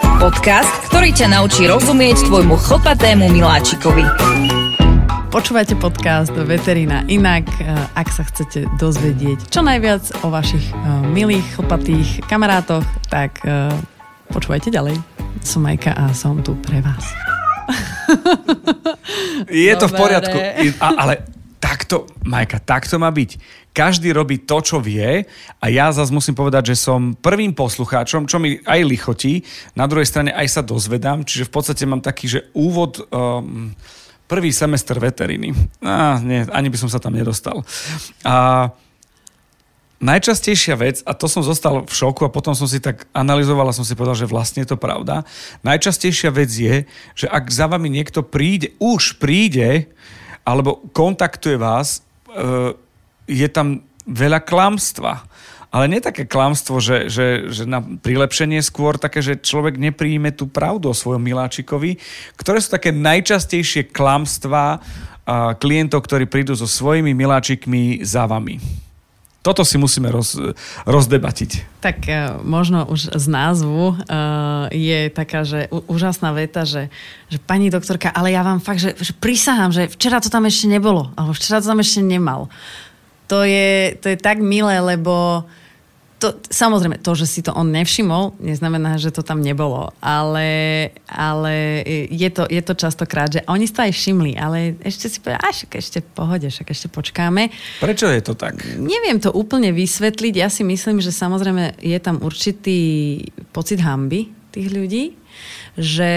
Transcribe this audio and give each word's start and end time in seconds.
Podcast, 0.00 0.68
ktorý 0.88 1.10
ťa 1.16 1.32
naučí 1.32 1.64
rozumieť 1.64 2.28
tvojmu 2.28 2.54
chlpatému 2.56 3.26
miláčikovi. 3.32 4.04
Počúvate 5.32 5.74
podcast 5.80 6.30
Veterina 6.34 7.02
inak, 7.08 7.48
eh, 7.60 7.72
ak 7.96 8.08
sa 8.12 8.22
chcete 8.28 8.66
dozvedieť 8.76 9.48
čo 9.48 9.64
najviac 9.64 10.22
o 10.22 10.30
vašich 10.30 10.70
eh, 10.70 10.76
milých 11.10 11.46
chlpatých 11.56 12.22
kamarátoch, 12.28 12.84
tak 13.08 13.40
eh, 13.48 13.72
počúvajte 14.30 14.68
ďalej. 14.68 15.00
Som 15.40 15.64
Majka 15.64 15.96
a 15.96 16.12
som 16.12 16.38
tu 16.44 16.54
pre 16.60 16.84
vás. 16.84 17.04
Je 19.48 19.72
to 19.78 19.86
v 19.88 19.94
poriadku, 19.96 20.38
ale 20.82 21.39
takto, 21.90 22.06
Majka, 22.22 22.62
takto 22.62 23.02
má 23.02 23.10
byť 23.10 23.58
každý 23.74 24.14
robí 24.14 24.38
to, 24.46 24.62
čo 24.62 24.78
vie 24.78 25.26
a 25.58 25.64
ja 25.66 25.90
zase 25.90 26.14
musím 26.14 26.38
povedať, 26.38 26.74
že 26.74 26.86
som 26.86 27.18
prvým 27.18 27.50
poslucháčom, 27.50 28.30
čo 28.30 28.38
mi 28.38 28.62
aj 28.62 28.80
lichotí, 28.86 29.42
na 29.74 29.90
druhej 29.90 30.06
strane 30.06 30.30
aj 30.30 30.46
sa 30.46 30.62
dozvedám, 30.62 31.26
čiže 31.26 31.50
v 31.50 31.54
podstate 31.54 31.82
mám 31.90 31.98
taký, 31.98 32.30
že 32.30 32.40
úvod... 32.54 33.02
Um, 33.10 33.74
prvý 34.30 34.54
semester 34.54 34.94
veteriny. 34.94 35.50
Á, 35.82 36.22
nie, 36.22 36.46
ani 36.54 36.70
by 36.70 36.78
som 36.78 36.86
sa 36.86 37.02
tam 37.02 37.18
nedostal. 37.18 37.66
A 38.22 38.70
najčastejšia 39.98 40.78
vec, 40.78 41.02
a 41.02 41.18
to 41.18 41.26
som 41.26 41.42
zostal 41.42 41.82
v 41.82 41.90
šoku 41.90 42.22
a 42.22 42.30
potom 42.30 42.54
som 42.54 42.70
si 42.70 42.78
tak 42.78 43.10
analyzoval 43.10 43.66
a 43.66 43.74
som 43.74 43.82
si 43.82 43.98
povedal, 43.98 44.14
že 44.14 44.30
vlastne 44.30 44.62
je 44.62 44.70
to 44.70 44.78
pravda. 44.78 45.26
Najčastejšia 45.66 46.30
vec 46.30 46.46
je, 46.46 46.86
že 47.18 47.26
ak 47.26 47.50
za 47.50 47.66
vami 47.66 47.90
niekto 47.90 48.22
príde, 48.22 48.70
už 48.78 49.18
príde, 49.18 49.90
alebo 50.44 50.84
kontaktuje 50.90 51.60
vás, 51.60 52.00
e, 52.30 52.74
je 53.30 53.48
tam 53.48 53.84
veľa 54.06 54.42
klamstva. 54.42 55.22
Ale 55.70 55.86
nie 55.86 56.02
také 56.02 56.26
klamstvo, 56.26 56.82
že, 56.82 57.06
že, 57.06 57.46
že 57.46 57.62
na 57.62 57.78
prilepšenie 57.78 58.58
skôr 58.58 58.98
také, 58.98 59.22
že 59.22 59.38
človek 59.38 59.78
nepríjme 59.78 60.34
tú 60.34 60.50
pravdu 60.50 60.90
o 60.90 60.98
svojom 60.98 61.22
miláčikovi, 61.22 61.94
ktoré 62.34 62.58
sú 62.58 62.74
také 62.74 62.90
najčastejšie 62.90 63.94
klamstvá 63.94 64.82
klientov, 65.62 66.02
ktorí 66.02 66.26
prídu 66.26 66.58
so 66.58 66.66
svojimi 66.66 67.14
miláčikmi 67.14 68.02
za 68.02 68.26
vami. 68.26 68.58
Toto 69.40 69.64
si 69.64 69.80
musíme 69.80 70.12
roz, 70.12 70.36
rozdebatiť. 70.84 71.80
Tak 71.80 71.96
uh, 72.04 72.38
možno 72.44 72.84
už 72.84 73.16
z 73.16 73.26
názvu 73.28 73.96
uh, 73.96 74.68
je 74.68 75.08
taká, 75.08 75.48
že 75.48 75.72
úžasná 75.88 76.36
veta, 76.36 76.68
že, 76.68 76.92
že 77.32 77.40
pani 77.40 77.72
doktorka, 77.72 78.12
ale 78.12 78.36
ja 78.36 78.44
vám 78.44 78.60
fakt, 78.60 78.84
že, 78.84 78.92
že 79.00 79.16
prisahám, 79.16 79.72
že 79.72 79.88
včera 79.88 80.20
to 80.20 80.28
tam 80.28 80.44
ešte 80.44 80.68
nebolo, 80.68 81.08
alebo 81.16 81.32
včera 81.32 81.64
to 81.64 81.72
tam 81.72 81.80
ešte 81.80 82.04
nemal 82.04 82.52
to 83.30 83.46
je, 83.46 83.94
to 84.02 84.10
je 84.10 84.18
tak 84.18 84.42
milé, 84.42 84.82
lebo 84.82 85.46
to, 86.20 86.36
samozrejme, 86.52 87.00
to, 87.00 87.16
že 87.16 87.24
si 87.24 87.40
to 87.40 87.56
on 87.56 87.72
nevšimol, 87.72 88.36
neznamená, 88.36 89.00
že 89.00 89.08
to 89.08 89.24
tam 89.24 89.40
nebolo, 89.40 89.88
ale, 90.04 90.92
ale 91.08 91.80
je, 92.12 92.28
to, 92.28 92.44
je 92.44 92.60
to 92.60 92.76
častokrát, 92.76 93.32
že 93.32 93.40
oni 93.48 93.64
si 93.64 93.72
to 93.72 93.80
aj 93.88 93.92
všimli, 93.96 94.36
ale 94.36 94.76
ešte 94.84 95.08
si 95.08 95.18
povedali, 95.24 95.40
až 95.40 95.64
ešte 95.64 96.04
pohode, 96.04 96.44
však 96.52 96.68
ešte 96.68 96.92
počkáme. 96.92 97.48
Prečo 97.80 98.12
je 98.12 98.20
to 98.20 98.36
tak? 98.36 98.60
Neviem 98.76 99.16
to 99.16 99.32
úplne 99.32 99.72
vysvetliť, 99.72 100.34
ja 100.36 100.52
si 100.52 100.60
myslím, 100.60 101.00
že 101.00 101.08
samozrejme 101.08 101.80
je 101.80 101.98
tam 102.04 102.20
určitý 102.20 102.78
pocit 103.56 103.80
hamby 103.80 104.28
tých 104.52 104.68
ľudí, 104.68 105.04
že 105.80 106.12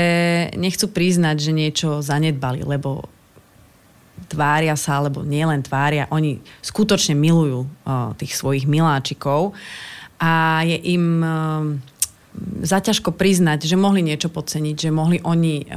nechcú 0.59 0.91
priznať, 0.91 1.39
že 1.39 1.51
niečo 1.55 2.03
zanedbali, 2.03 2.67
lebo 2.67 3.07
tvária 4.29 4.73
sa, 4.77 5.01
alebo 5.01 5.21
nielen 5.21 5.61
tvária, 5.65 6.09
oni 6.09 6.41
skutočne 6.61 7.13
milujú 7.17 7.65
uh, 7.65 8.13
tých 8.17 8.33
svojich 8.33 8.65
miláčikov. 8.65 9.53
A 10.23 10.63
je 10.63 10.77
im 10.95 11.05
uh, 11.19 11.29
zaťažko 12.63 13.13
priznať, 13.13 13.69
že 13.69 13.77
mohli 13.77 14.01
niečo 14.01 14.33
podceniť, 14.33 14.89
že 14.89 14.89
mohli 14.89 15.21
oni 15.21 15.69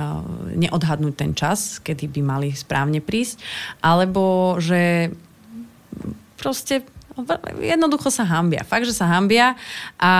neodhadnúť 0.56 1.14
ten 1.14 1.36
čas, 1.36 1.84
kedy 1.84 2.08
by 2.08 2.20
mali 2.24 2.48
správne 2.56 3.04
prísť, 3.04 3.44
alebo 3.84 4.56
že 4.56 5.12
proste 6.40 6.80
jednoducho 7.60 8.12
sa 8.12 8.28
hambia. 8.28 8.60
Fakt, 8.66 8.84
že 8.84 8.92
sa 8.92 9.08
hambia 9.08 9.56
a 9.96 10.12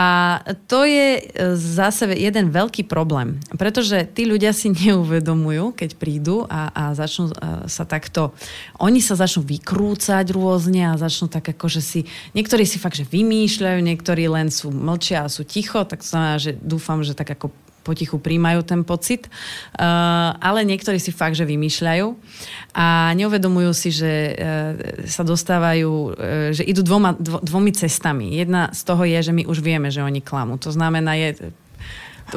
to 0.64 0.88
je 0.88 1.20
e, 1.20 1.52
zase 1.56 2.08
jeden 2.16 2.48
veľký 2.48 2.88
problém, 2.88 3.36
pretože 3.60 4.08
tí 4.16 4.24
ľudia 4.24 4.56
si 4.56 4.72
neuvedomujú, 4.88 5.76
keď 5.76 5.90
prídu 6.00 6.48
a, 6.48 6.72
a 6.72 6.82
začnú 6.96 7.28
e, 7.30 7.34
sa 7.68 7.84
takto, 7.84 8.32
oni 8.80 9.04
sa 9.04 9.12
začnú 9.12 9.44
vykrúcať 9.44 10.32
rôzne 10.32 10.88
a 10.88 11.00
začnú 11.00 11.28
tak 11.28 11.52
ako, 11.52 11.68
že 11.68 11.82
si, 11.84 12.00
niektorí 12.32 12.64
si 12.64 12.80
fakt, 12.80 12.96
že 12.96 13.04
vymýšľajú, 13.04 13.78
niektorí 13.84 14.24
len 14.32 14.48
sú 14.48 14.72
mlčia 14.72 15.28
a 15.28 15.32
sú 15.32 15.44
ticho, 15.44 15.84
tak 15.84 16.00
to 16.00 16.08
znamená, 16.08 16.40
že 16.40 16.56
dúfam, 16.56 17.04
že 17.04 17.12
tak 17.12 17.36
ako 17.36 17.52
potichu 17.86 18.19
príjmajú 18.19 18.66
ten 18.66 18.82
pocit, 18.82 19.30
uh, 19.78 20.34
ale 20.42 20.66
niektorí 20.66 20.98
si 20.98 21.14
fakt, 21.14 21.38
že 21.38 21.47
vymýšľajú 21.47 22.06
a 22.74 23.14
neuvedomujú 23.14 23.70
si, 23.70 23.94
že 23.94 24.34
uh, 24.34 25.06
sa 25.06 25.22
dostávajú, 25.22 25.91
uh, 26.10 26.50
že 26.50 26.66
idú 26.66 26.82
dvoma, 26.82 27.14
dvo, 27.14 27.38
dvomi 27.38 27.70
cestami. 27.70 28.34
Jedna 28.34 28.75
z 28.75 28.80
toho 28.82 29.06
je, 29.06 29.19
že 29.22 29.30
my 29.30 29.46
už 29.46 29.62
vieme, 29.62 29.94
že 29.94 30.02
oni 30.02 30.19
klamú. 30.19 30.58
To 30.58 30.75
znamená, 30.75 31.14
je 31.14 31.54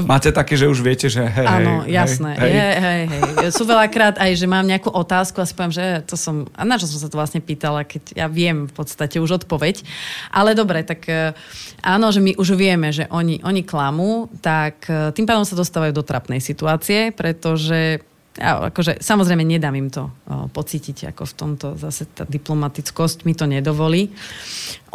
Máte 0.05 0.29
také, 0.29 0.53
že 0.53 0.69
už 0.69 0.85
viete, 0.85 1.09
že 1.09 1.25
hej, 1.25 1.47
Áno, 1.49 1.81
jasné. 1.89 2.37
Hej, 2.37 2.51
hej. 2.53 2.73
hej, 2.77 3.03
hej. 3.09 3.21
Sú 3.49 3.65
veľakrát 3.65 4.21
aj, 4.21 4.37
že 4.37 4.45
mám 4.45 4.61
nejakú 4.61 4.93
otázku 4.93 5.41
a 5.41 5.49
si 5.49 5.57
poviem, 5.57 5.73
že 5.73 6.05
to 6.05 6.13
som, 6.13 6.45
a 6.53 6.61
na 6.61 6.77
čo 6.77 6.85
som 6.85 7.01
sa 7.01 7.09
to 7.09 7.17
vlastne 7.17 7.41
pýtala, 7.41 7.81
keď 7.81 8.13
ja 8.13 8.29
viem 8.29 8.69
v 8.69 8.73
podstate 8.73 9.17
už 9.17 9.41
odpoveď. 9.41 9.81
Ale 10.29 10.53
dobre, 10.53 10.85
tak 10.85 11.09
e, 11.09 11.33
áno, 11.81 12.13
že 12.13 12.21
my 12.21 12.37
už 12.37 12.53
vieme, 12.53 12.93
že 12.93 13.09
oni, 13.09 13.41
oni 13.41 13.65
klamú, 13.65 14.29
tak 14.45 14.85
e, 14.85 15.09
tým 15.09 15.25
pádom 15.25 15.41
sa 15.41 15.57
dostávajú 15.57 15.89
do 15.89 16.05
trapnej 16.05 16.37
situácie, 16.37 17.09
pretože 17.09 18.05
ja, 18.39 18.71
akože, 18.71 19.03
samozrejme 19.03 19.43
nedám 19.43 19.75
im 19.75 19.91
to 19.91 20.07
o, 20.07 20.47
pocítiť, 20.47 21.11
ako 21.11 21.27
v 21.27 21.33
tomto 21.35 21.67
zase 21.75 22.07
tá 22.07 22.23
diplomatickosť 22.23 23.27
mi 23.27 23.35
to 23.35 23.43
nedovolí. 23.43 24.15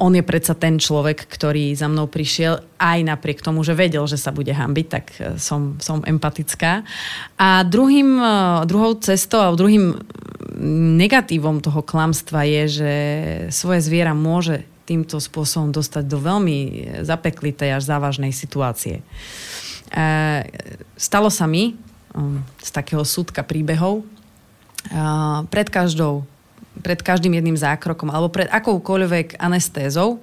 On 0.01 0.09
je 0.17 0.25
predsa 0.25 0.57
ten 0.57 0.81
človek, 0.81 1.29
ktorý 1.29 1.77
za 1.77 1.93
mnou 1.93 2.09
prišiel 2.09 2.65
aj 2.81 2.99
napriek 3.05 3.45
tomu, 3.45 3.61
že 3.61 3.77
vedel, 3.77 4.01
že 4.09 4.17
sa 4.17 4.33
bude 4.33 4.49
hambiť, 4.49 4.87
tak 4.89 5.05
e, 5.21 5.37
som, 5.37 5.77
som 5.77 6.01
empatická. 6.09 6.89
A 7.37 7.69
druhým, 7.69 8.17
e, 8.17 8.33
druhou 8.65 8.97
cestou 8.97 9.45
a 9.45 9.53
druhým 9.53 9.93
negatívom 10.97 11.61
toho 11.61 11.85
klamstva 11.85 12.49
je, 12.49 12.63
že 12.81 12.93
svoje 13.53 13.85
zviera 13.85 14.17
môže 14.17 14.65
týmto 14.89 15.21
spôsobom 15.21 15.69
dostať 15.69 16.05
do 16.09 16.17
veľmi 16.17 16.59
zapeklitej 17.05 17.77
až 17.77 17.83
závažnej 17.85 18.33
situácie. 18.33 19.05
E, 19.93 20.05
stalo 20.97 21.29
sa 21.29 21.45
mi, 21.45 21.77
z 22.63 22.71
takého 22.71 23.03
súdka 23.03 23.43
príbehov. 23.43 24.07
Pred 25.51 25.69
každou 25.73 26.29
pred 26.85 27.01
každým 27.01 27.33
jedným 27.41 27.57
zákrokom 27.57 28.13
alebo 28.13 28.29
pred 28.29 28.53
akoukoľvek 28.53 29.41
anestézou 29.41 30.21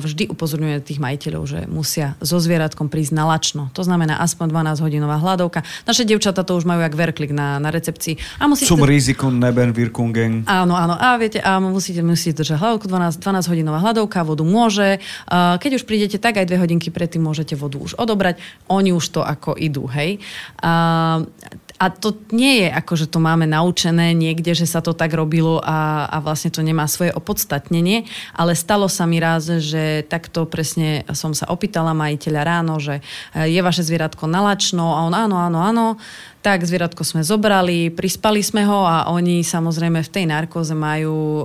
vždy 0.00 0.28
upozorňuje 0.28 0.84
tých 0.84 1.00
majiteľov, 1.00 1.42
že 1.48 1.60
musia 1.66 2.14
so 2.20 2.36
zvieratkom 2.36 2.92
prísť 2.92 3.12
na 3.16 3.24
lačno. 3.24 3.72
To 3.72 3.82
znamená 3.82 4.20
aspoň 4.20 4.52
12 4.52 4.84
hodinová 4.84 5.16
hladovka. 5.18 5.64
Naše 5.88 6.04
devčata 6.04 6.44
to 6.44 6.58
už 6.58 6.68
majú 6.68 6.84
jak 6.84 6.94
verklik 6.94 7.32
na, 7.32 7.56
na 7.58 7.72
recepcii. 7.72 8.20
A 8.38 8.46
musíte... 8.46 8.68
Zum 8.68 8.84
Risiko 8.84 9.32
neben 9.32 9.72
Wirkungen. 9.72 10.44
Áno, 10.44 10.76
áno. 10.76 10.94
A 11.00 11.16
viete, 11.16 11.40
a 11.40 11.58
musíte, 11.58 12.04
musíte 12.04 12.44
držať 12.44 12.60
hladovku 12.60 12.86
12, 12.86 13.18
12 13.24 13.50
hodinová 13.50 13.78
hladovka, 13.80 14.20
vodu 14.26 14.44
môže. 14.44 15.00
Keď 15.32 15.70
už 15.80 15.88
prídete, 15.88 16.20
tak 16.20 16.36
aj 16.36 16.46
dve 16.46 16.60
hodinky 16.60 16.92
predtým 16.92 17.24
môžete 17.24 17.56
vodu 17.56 17.80
už 17.80 17.96
odobrať. 17.96 18.38
Oni 18.68 18.92
už 18.92 19.16
to 19.16 19.20
ako 19.24 19.56
idú, 19.56 19.88
hej. 19.88 20.20
a 20.60 21.24
to 21.90 22.14
nie 22.30 22.64
je 22.64 22.68
ako, 22.70 22.92
že 22.94 23.06
to 23.10 23.18
máme 23.18 23.44
naučené 23.50 24.14
niekde, 24.14 24.54
že 24.54 24.64
sa 24.64 24.80
to 24.80 24.94
tak 24.94 25.10
robilo 25.12 25.58
a, 25.60 26.06
a 26.06 26.16
vlastne 26.22 26.48
to 26.54 26.62
nemá 26.62 26.86
svoje 26.86 27.10
opodstatnenie, 27.12 28.06
ale 28.32 28.54
stalo 28.54 28.86
sa 28.86 29.04
mi 29.04 29.18
raz, 29.18 29.48
že 29.48 30.06
takto 30.06 30.46
presne 30.46 31.02
som 31.12 31.34
sa 31.34 31.50
opýtala 31.50 31.92
majiteľa 31.92 32.42
ráno, 32.46 32.78
že 32.78 33.02
je 33.34 33.60
vaše 33.60 33.82
zvieratko 33.82 34.30
nalačno 34.30 34.94
a 34.94 35.06
on 35.06 35.14
áno, 35.14 35.36
áno, 35.36 35.58
áno 35.60 35.86
tak 36.44 36.68
zvieratko 36.68 37.00
sme 37.08 37.24
zobrali, 37.24 37.88
prispali 37.88 38.44
sme 38.44 38.68
ho 38.68 38.84
a 38.84 39.08
oni 39.08 39.40
samozrejme 39.40 40.04
v 40.04 40.12
tej 40.12 40.28
narkóze 40.28 40.76
majú 40.76 41.40
e, 41.40 41.44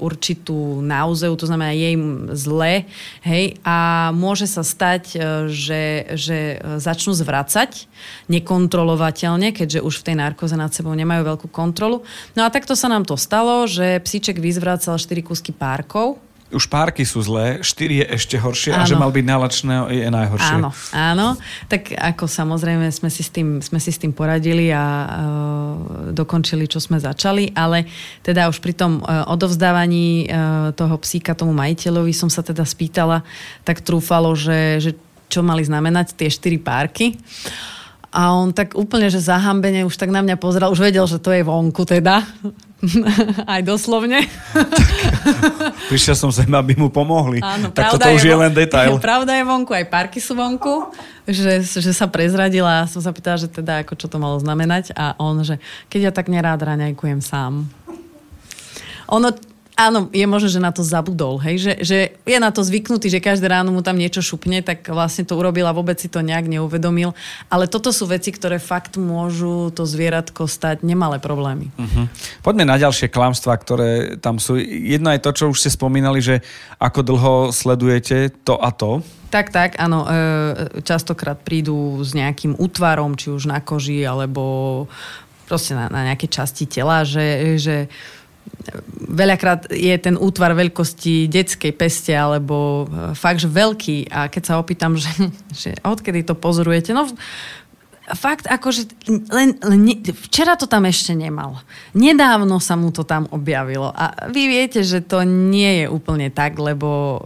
určitú 0.00 0.80
náuzeu, 0.80 1.36
to 1.36 1.44
znamená 1.44 1.76
je 1.76 1.88
im 1.92 2.04
zle, 2.32 2.88
hej, 3.20 3.60
a 3.60 4.08
môže 4.16 4.48
sa 4.48 4.64
stať, 4.64 5.12
e, 5.12 5.18
že, 5.52 5.82
že 6.16 6.56
začnú 6.80 7.12
zvracať 7.12 7.84
nekontrolovateľne, 8.32 9.52
keďže 9.52 9.84
už 9.84 10.00
v 10.00 10.06
tej 10.08 10.16
narkóze 10.16 10.56
nad 10.56 10.72
sebou 10.72 10.96
nemajú 10.96 11.28
veľkú 11.28 11.52
kontrolu. 11.52 12.00
No 12.32 12.48
a 12.48 12.48
takto 12.48 12.72
sa 12.72 12.88
nám 12.88 13.04
to 13.04 13.20
stalo, 13.20 13.68
že 13.68 14.00
psíček 14.00 14.40
vyzvracal 14.40 14.96
4 14.96 15.20
kúsky 15.20 15.52
párkov, 15.52 16.16
už 16.48 16.64
párky 16.72 17.04
sú 17.04 17.20
zlé, 17.20 17.60
štyri 17.60 18.00
je 18.00 18.06
ešte 18.16 18.36
horšie 18.40 18.72
áno. 18.72 18.80
a 18.80 18.88
že 18.88 18.96
mal 18.96 19.12
byť 19.12 19.24
nálačné 19.24 19.74
je 19.92 20.08
najhoršie. 20.08 20.54
Áno, 20.56 20.70
áno. 20.96 21.28
Tak 21.68 21.92
ako 21.92 22.24
samozrejme 22.24 22.88
sme 22.88 23.12
si 23.12 23.20
s 23.20 23.28
tým, 23.28 23.60
sme 23.60 23.76
si 23.76 23.92
s 23.92 24.00
tým 24.00 24.16
poradili 24.16 24.72
a 24.72 24.84
uh, 24.84 25.08
dokončili, 26.16 26.64
čo 26.64 26.80
sme 26.80 26.96
začali, 26.96 27.52
ale 27.52 27.84
teda 28.24 28.48
už 28.48 28.64
pri 28.64 28.72
tom 28.72 29.04
uh, 29.04 29.28
odovzdávaní 29.28 30.24
uh, 30.24 30.72
toho 30.72 30.96
psíka 31.04 31.36
tomu 31.36 31.52
majiteľovi 31.52 32.16
som 32.16 32.32
sa 32.32 32.40
teda 32.40 32.64
spýtala, 32.64 33.20
tak 33.68 33.84
trúfalo, 33.84 34.32
že, 34.32 34.80
že 34.80 34.90
čo 35.28 35.44
mali 35.44 35.60
znamenať 35.60 36.16
tie 36.16 36.32
štyri 36.32 36.56
párky. 36.56 37.20
A 38.08 38.32
on 38.32 38.56
tak 38.56 38.72
úplne, 38.72 39.12
že 39.12 39.20
zahambene 39.20 39.84
už 39.84 40.00
tak 40.00 40.08
na 40.08 40.24
mňa 40.24 40.40
pozrel, 40.40 40.72
už 40.72 40.80
vedel, 40.80 41.04
že 41.04 41.20
to 41.20 41.28
je 41.28 41.44
vonku 41.44 41.84
teda. 41.84 42.24
Aj 43.52 43.58
doslovne. 43.66 44.22
Tak, 44.54 44.78
prišiel 45.90 46.14
som 46.14 46.30
sem, 46.30 46.46
aby 46.46 46.78
mu 46.78 46.86
pomohli. 46.86 47.42
Áno, 47.42 47.74
tak 47.74 47.98
toto 47.98 48.06
už 48.14 48.22
je, 48.22 48.34
len 48.34 48.54
detail. 48.54 48.94
Pravda 49.02 49.34
je 49.34 49.42
vonku, 49.42 49.74
aj 49.74 49.86
parky 49.90 50.22
sú 50.22 50.38
vonku. 50.38 50.94
Že, 51.28 51.60
že 51.60 51.92
sa 51.92 52.08
prezradila 52.08 52.86
a 52.86 52.88
som 52.88 53.02
sa 53.02 53.12
pýtala, 53.12 53.36
že 53.36 53.50
teda 53.50 53.82
ako 53.84 53.98
čo 53.98 54.06
to 54.06 54.16
malo 54.22 54.38
znamenať. 54.38 54.94
A 54.94 55.18
on, 55.18 55.42
že 55.42 55.58
keď 55.90 56.00
ja 56.08 56.12
tak 56.14 56.30
nerád 56.30 56.62
raňajkujem 56.62 57.18
sám. 57.18 57.66
Ono, 59.10 59.28
Áno, 59.78 60.10
je 60.10 60.26
možné, 60.26 60.50
že 60.50 60.58
na 60.58 60.74
to 60.74 60.82
zabudol, 60.82 61.38
hej? 61.38 61.62
Že, 61.62 61.72
že 61.86 61.98
je 62.26 62.38
na 62.42 62.50
to 62.50 62.66
zvyknutý, 62.66 63.06
že 63.14 63.22
každé 63.22 63.46
ráno 63.46 63.70
mu 63.70 63.78
tam 63.78 63.94
niečo 63.94 64.18
šupne, 64.18 64.58
tak 64.58 64.82
vlastne 64.90 65.22
to 65.22 65.38
urobil 65.38 65.70
a 65.70 65.76
vôbec 65.76 65.94
si 66.02 66.10
to 66.10 66.18
nejak 66.18 66.50
neuvedomil. 66.50 67.14
Ale 67.46 67.70
toto 67.70 67.94
sú 67.94 68.10
veci, 68.10 68.34
ktoré 68.34 68.58
fakt 68.58 68.98
môžu 68.98 69.70
to 69.70 69.86
zvieratko 69.86 70.50
stať 70.50 70.82
nemalé 70.82 71.22
problémy. 71.22 71.70
Uh-huh. 71.78 72.10
Poďme 72.42 72.66
na 72.66 72.74
ďalšie 72.74 73.06
klamstvá, 73.06 73.54
ktoré 73.54 74.18
tam 74.18 74.42
sú. 74.42 74.58
Jedno 74.58 75.14
je 75.14 75.22
to, 75.22 75.30
čo 75.30 75.44
už 75.54 75.62
ste 75.62 75.70
spomínali, 75.70 76.18
že 76.18 76.42
ako 76.82 77.00
dlho 77.06 77.34
sledujete 77.54 78.34
to 78.42 78.58
a 78.58 78.74
to. 78.74 79.06
Tak, 79.30 79.54
tak, 79.54 79.78
áno. 79.78 80.10
E, 80.10 80.82
častokrát 80.82 81.38
prídu 81.38 82.02
s 82.02 82.18
nejakým 82.18 82.58
útvarom, 82.58 83.14
či 83.14 83.30
už 83.30 83.46
na 83.46 83.62
koži, 83.62 84.02
alebo 84.02 84.90
proste 85.46 85.78
na, 85.78 85.86
na 85.86 86.12
nejaké 86.12 86.26
časti 86.26 86.66
tela, 86.66 87.06
že, 87.06 87.56
že 87.62 87.86
veľakrát 89.08 89.72
je 89.72 89.94
ten 89.96 90.14
útvar 90.14 90.52
veľkosti 90.52 91.26
detskej 91.32 91.72
peste 91.72 92.12
alebo 92.12 92.84
e, 92.84 93.16
fakt, 93.16 93.40
že 93.40 93.48
veľký. 93.48 94.12
A 94.12 94.28
keď 94.28 94.42
sa 94.44 94.54
opýtam, 94.60 94.94
že, 95.02 95.10
že 95.52 95.70
odkedy 95.82 96.24
to 96.24 96.36
pozorujete, 96.36 96.92
no 96.92 97.08
fakt 98.16 98.48
akože 98.48 98.88
len, 99.28 99.60
len 99.60 99.80
včera 100.24 100.56
to 100.56 100.64
tam 100.64 100.88
ešte 100.88 101.12
nemal. 101.12 101.60
Nedávno 101.92 102.56
sa 102.56 102.72
mu 102.72 102.88
to 102.88 103.04
tam 103.04 103.28
objavilo. 103.28 103.92
A 103.92 104.32
vy 104.32 104.48
viete, 104.48 104.80
že 104.80 105.04
to 105.04 105.28
nie 105.28 105.84
je 105.84 105.86
úplne 105.92 106.32
tak, 106.32 106.56
lebo 106.56 107.20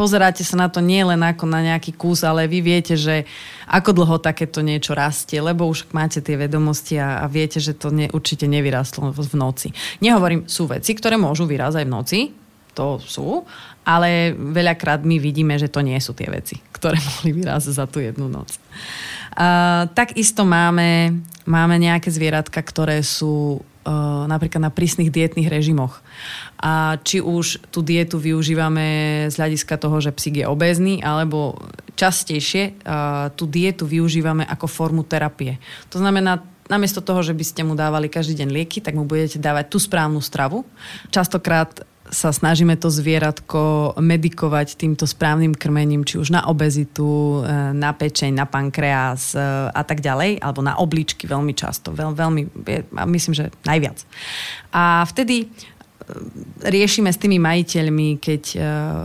pozeráte 0.00 0.40
sa 0.40 0.56
na 0.56 0.72
to 0.72 0.80
nie 0.80 1.04
len 1.04 1.20
ako 1.20 1.44
na 1.44 1.60
nejaký 1.60 1.92
kus, 1.92 2.24
ale 2.24 2.48
vy 2.48 2.64
viete, 2.64 2.96
že 2.96 3.28
ako 3.68 3.92
dlho 3.92 4.16
takéto 4.16 4.64
niečo 4.64 4.96
rastie, 4.96 5.44
lebo 5.44 5.68
už 5.68 5.92
máte 5.92 6.24
tie 6.24 6.40
vedomosti 6.40 6.96
a, 6.96 7.20
a 7.20 7.28
viete, 7.28 7.60
že 7.60 7.76
to 7.76 7.92
ne, 7.92 8.08
určite 8.08 8.48
nevyrastlo 8.48 9.12
v 9.12 9.34
noci. 9.36 9.76
Nehovorím, 10.00 10.48
sú 10.48 10.64
veci, 10.64 10.96
ktoré 10.96 11.20
môžu 11.20 11.44
vyrásť 11.44 11.84
aj 11.84 11.86
v 11.86 11.92
noci, 11.92 12.18
to 12.72 12.96
sú, 13.04 13.44
ale 13.84 14.32
veľakrát 14.32 15.04
my 15.04 15.20
vidíme, 15.20 15.60
že 15.60 15.68
to 15.68 15.84
nie 15.84 16.00
sú 16.00 16.16
tie 16.16 16.32
veci, 16.32 16.56
ktoré 16.72 16.96
mohli 17.20 17.36
vyrásť 17.36 17.68
za 17.68 17.84
tú 17.84 18.00
jednu 18.00 18.32
noc. 18.32 18.56
Uh, 19.36 19.84
takisto 19.92 20.48
máme, 20.48 21.20
máme 21.44 21.76
nejaké 21.76 22.08
zvieratka, 22.08 22.64
ktoré 22.64 23.04
sú 23.04 23.60
napríklad 24.28 24.60
na 24.60 24.72
prísnych 24.72 25.08
dietných 25.08 25.48
režimoch. 25.48 26.04
A 26.60 27.00
či 27.00 27.24
už 27.24 27.72
tú 27.72 27.80
dietu 27.80 28.20
využívame 28.20 29.26
z 29.32 29.34
hľadiska 29.40 29.80
toho, 29.80 29.96
že 30.04 30.12
psík 30.12 30.44
je 30.44 30.46
obézny, 30.46 31.00
alebo 31.00 31.56
častejšie 31.96 32.80
uh, 32.80 33.28
tú 33.32 33.48
dietu 33.48 33.88
využívame 33.88 34.44
ako 34.44 34.68
formu 34.68 35.02
terapie. 35.04 35.56
To 35.92 36.00
znamená, 36.00 36.44
namiesto 36.70 37.02
toho, 37.02 37.20
že 37.20 37.34
by 37.34 37.44
ste 37.44 37.62
mu 37.66 37.74
dávali 37.74 38.06
každý 38.06 38.38
deň 38.44 38.48
lieky, 38.54 38.78
tak 38.78 38.94
mu 38.94 39.02
budete 39.02 39.42
dávať 39.42 39.74
tú 39.74 39.82
správnu 39.82 40.22
stravu. 40.22 40.62
Častokrát 41.10 41.82
sa 42.10 42.34
snažíme 42.34 42.74
to 42.74 42.90
zvieratko 42.90 43.94
medikovať 44.02 44.74
týmto 44.74 45.06
správnym 45.06 45.54
krmením, 45.54 46.02
či 46.02 46.18
už 46.18 46.34
na 46.34 46.42
obezitu, 46.50 47.40
e, 47.40 47.70
na 47.70 47.94
pečeň, 47.94 48.34
na 48.34 48.46
pankreas 48.50 49.32
e, 49.32 49.40
a 49.70 49.82
tak 49.86 50.02
ďalej, 50.02 50.42
alebo 50.42 50.60
na 50.60 50.74
obličky 50.76 51.30
veľmi 51.30 51.54
často. 51.54 51.94
Veľ, 51.94 52.18
veľmi, 52.18 52.42
myslím, 53.06 53.34
že 53.38 53.54
najviac. 53.62 54.02
A 54.74 55.06
vtedy 55.06 55.46
e, 55.46 55.48
riešime 56.66 57.14
s 57.14 57.22
tými 57.22 57.38
majiteľmi, 57.38 58.18
keď 58.18 58.42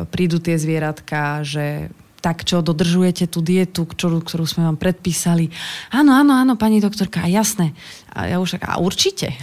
prídu 0.10 0.42
tie 0.42 0.58
zvieratka, 0.58 1.46
že 1.46 1.94
tak 2.26 2.42
čo, 2.42 2.66
dodržujete 2.66 3.30
tú 3.30 3.46
dietu, 3.46 3.86
ktorú, 3.86 4.26
ktorú 4.26 4.50
sme 4.50 4.66
vám 4.66 4.82
predpísali. 4.82 5.54
Áno, 5.94 6.10
áno, 6.10 6.34
áno, 6.34 6.58
pani 6.58 6.82
doktorka, 6.82 7.30
jasné. 7.30 7.78
A 8.18 8.26
ja 8.26 8.42
už 8.42 8.58
a 8.66 8.82
určite. 8.82 9.38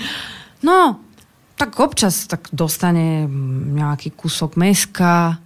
no, 0.68 1.07
tak 1.58 1.74
občas 1.82 2.30
tak 2.30 2.46
dostane 2.54 3.26
nejaký 3.74 4.14
kúsok 4.14 4.54
meska, 4.54 5.42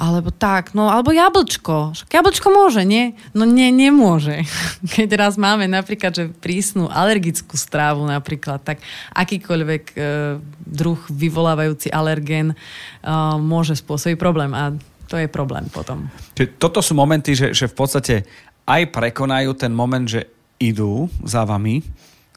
alebo 0.00 0.32
tak, 0.32 0.72
no, 0.72 0.88
alebo 0.88 1.12
jablčko. 1.12 1.92
Jablčko 2.08 2.48
môže, 2.48 2.88
nie? 2.88 3.12
No 3.36 3.44
nie, 3.44 3.68
nemôže. 3.68 4.48
Keď 4.96 5.08
raz 5.20 5.36
máme 5.36 5.68
napríklad, 5.68 6.16
že 6.16 6.32
prísnu 6.32 6.88
alergickú 6.88 7.60
strávu 7.60 8.08
napríklad, 8.08 8.64
tak 8.64 8.80
akýkoľvek 9.12 9.84
e, 9.92 9.96
druh 10.64 11.00
vyvolávajúci 11.12 11.92
alergén 11.92 12.56
e, 12.56 12.56
môže 13.36 13.76
spôsobiť 13.76 14.16
problém 14.16 14.56
a 14.56 14.72
to 15.04 15.20
je 15.20 15.28
problém 15.28 15.68
potom. 15.68 16.08
Čiže 16.32 16.56
toto 16.56 16.80
sú 16.80 16.96
momenty, 16.96 17.36
že, 17.36 17.52
že 17.52 17.68
v 17.68 17.76
podstate 17.76 18.14
aj 18.64 18.88
prekonajú 18.88 19.52
ten 19.52 19.74
moment, 19.74 20.08
že 20.08 20.24
idú 20.56 21.12
za 21.28 21.44
vami 21.44 21.84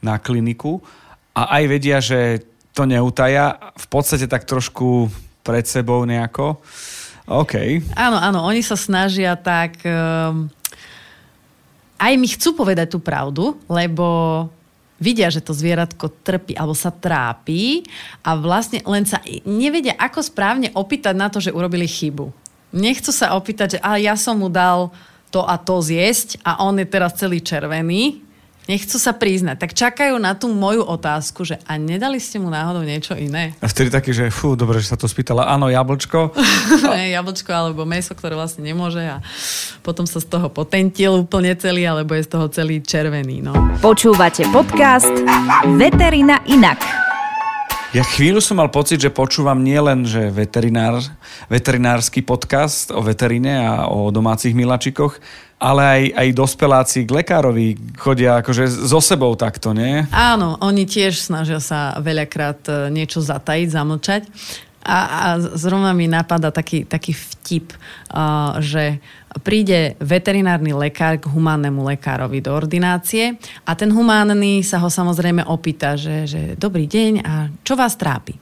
na 0.04 0.20
kliniku 0.20 0.84
a 1.32 1.62
aj 1.62 1.64
vedia, 1.70 2.04
že 2.04 2.44
to 2.74 2.90
neutaja, 2.90 3.74
v 3.78 3.88
podstate 3.88 4.26
tak 4.26 4.50
trošku 4.50 5.08
pred 5.46 5.64
sebou 5.70 6.02
nejako. 6.04 6.58
OK. 7.30 7.86
Áno, 7.96 8.18
áno, 8.20 8.40
oni 8.44 8.66
sa 8.66 8.76
snažia 8.76 9.38
tak... 9.38 9.80
Um, 9.86 10.50
aj 12.04 12.14
mi 12.20 12.28
chcú 12.28 12.52
povedať 12.52 12.92
tú 12.92 13.00
pravdu, 13.00 13.56
lebo 13.72 14.04
vidia, 15.00 15.32
že 15.32 15.40
to 15.40 15.56
zvieratko 15.56 16.12
trpí 16.24 16.52
alebo 16.56 16.76
sa 16.76 16.92
trápi 16.92 17.88
a 18.24 18.36
vlastne 18.36 18.84
len 18.84 19.08
sa 19.08 19.24
nevedia, 19.48 19.96
ako 19.96 20.20
správne 20.20 20.72
opýtať 20.76 21.16
na 21.16 21.32
to, 21.32 21.40
že 21.40 21.56
urobili 21.56 21.88
chybu. 21.88 22.28
Nechcú 22.76 23.14
sa 23.14 23.38
opýtať, 23.38 23.78
že 23.78 23.80
ale 23.80 24.04
ja 24.04 24.20
som 24.20 24.36
mu 24.36 24.52
dal 24.52 24.92
to 25.32 25.48
a 25.48 25.56
to 25.56 25.80
zjesť 25.80 26.44
a 26.44 26.60
on 26.66 26.76
je 26.76 26.88
teraz 26.90 27.16
celý 27.16 27.40
červený 27.40 28.33
Nechcú 28.64 28.96
sa 28.96 29.12
priznať, 29.12 29.60
tak 29.60 29.76
čakajú 29.76 30.16
na 30.16 30.40
tú 30.40 30.48
moju 30.48 30.88
otázku, 30.88 31.44
že 31.44 31.60
a 31.68 31.76
nedali 31.76 32.16
ste 32.16 32.40
mu 32.40 32.48
náhodou 32.48 32.80
niečo 32.88 33.12
iné? 33.12 33.52
A 33.60 33.68
vtedy 33.68 33.92
taký, 33.92 34.16
že 34.16 34.32
fú, 34.32 34.56
dobre, 34.56 34.80
že 34.80 34.88
sa 34.88 34.96
to 34.96 35.04
spýtala, 35.04 35.52
áno, 35.52 35.68
jablčko. 35.68 36.32
ne, 36.96 37.12
jablčko 37.12 37.52
alebo 37.52 37.84
meso, 37.84 38.16
ktoré 38.16 38.40
vlastne 38.40 38.64
nemôže 38.64 39.04
a 39.04 39.20
potom 39.84 40.08
sa 40.08 40.24
z 40.24 40.32
toho 40.32 40.48
potentil 40.48 41.28
úplne 41.28 41.52
celý, 41.60 41.84
alebo 41.84 42.16
je 42.16 42.24
z 42.24 42.32
toho 42.32 42.48
celý 42.48 42.80
červený. 42.80 43.44
No. 43.44 43.52
Počúvate 43.84 44.48
podcast 44.48 45.12
Veterina 45.76 46.40
inak. 46.48 47.03
Ja 47.94 48.02
chvíľu 48.02 48.42
som 48.42 48.58
mal 48.58 48.74
pocit, 48.74 48.98
že 48.98 49.14
počúvam 49.14 49.62
nielen 49.62 50.02
že 50.10 50.34
veterinár, 50.34 50.98
veterinársky 51.46 52.26
podcast 52.26 52.90
o 52.90 53.06
veterine 53.06 53.54
a 53.62 53.86
o 53.86 54.10
domácich 54.10 54.58
milačikoch, 54.58 55.22
ale 55.62 55.82
aj, 55.86 56.04
aj 56.18 56.28
dospeláci 56.34 57.06
k 57.06 57.22
lekárovi 57.22 57.78
chodia 58.02 58.42
akože 58.42 58.66
so 58.90 58.98
sebou 58.98 59.38
takto, 59.38 59.78
nie? 59.78 60.10
Áno, 60.10 60.58
oni 60.66 60.90
tiež 60.90 61.22
snažia 61.22 61.62
sa 61.62 61.94
veľakrát 62.02 62.66
e, 62.66 62.74
niečo 62.90 63.22
zatajiť, 63.22 63.68
zamlčať. 63.70 64.26
A, 64.84 64.98
a 65.08 65.20
zrovna 65.56 65.96
mi 65.96 66.12
napadá 66.12 66.52
taký, 66.52 66.84
taký 66.84 67.16
vtip, 67.16 67.72
uh, 68.12 68.60
že 68.60 69.00
príde 69.42 69.96
veterinárny 70.04 70.76
lekár 70.76 71.18
k 71.18 71.32
humánnemu 71.32 71.88
lekárovi 71.88 72.44
do 72.44 72.52
ordinácie 72.52 73.40
a 73.64 73.72
ten 73.74 73.90
humánny 73.90 74.60
sa 74.62 74.84
ho 74.84 74.92
samozrejme 74.92 75.48
opýta, 75.48 75.96
že, 75.96 76.28
že 76.28 76.42
dobrý 76.60 76.86
deň 76.86 77.12
a 77.24 77.34
čo 77.64 77.80
vás 77.80 77.96
trápi? 77.96 78.36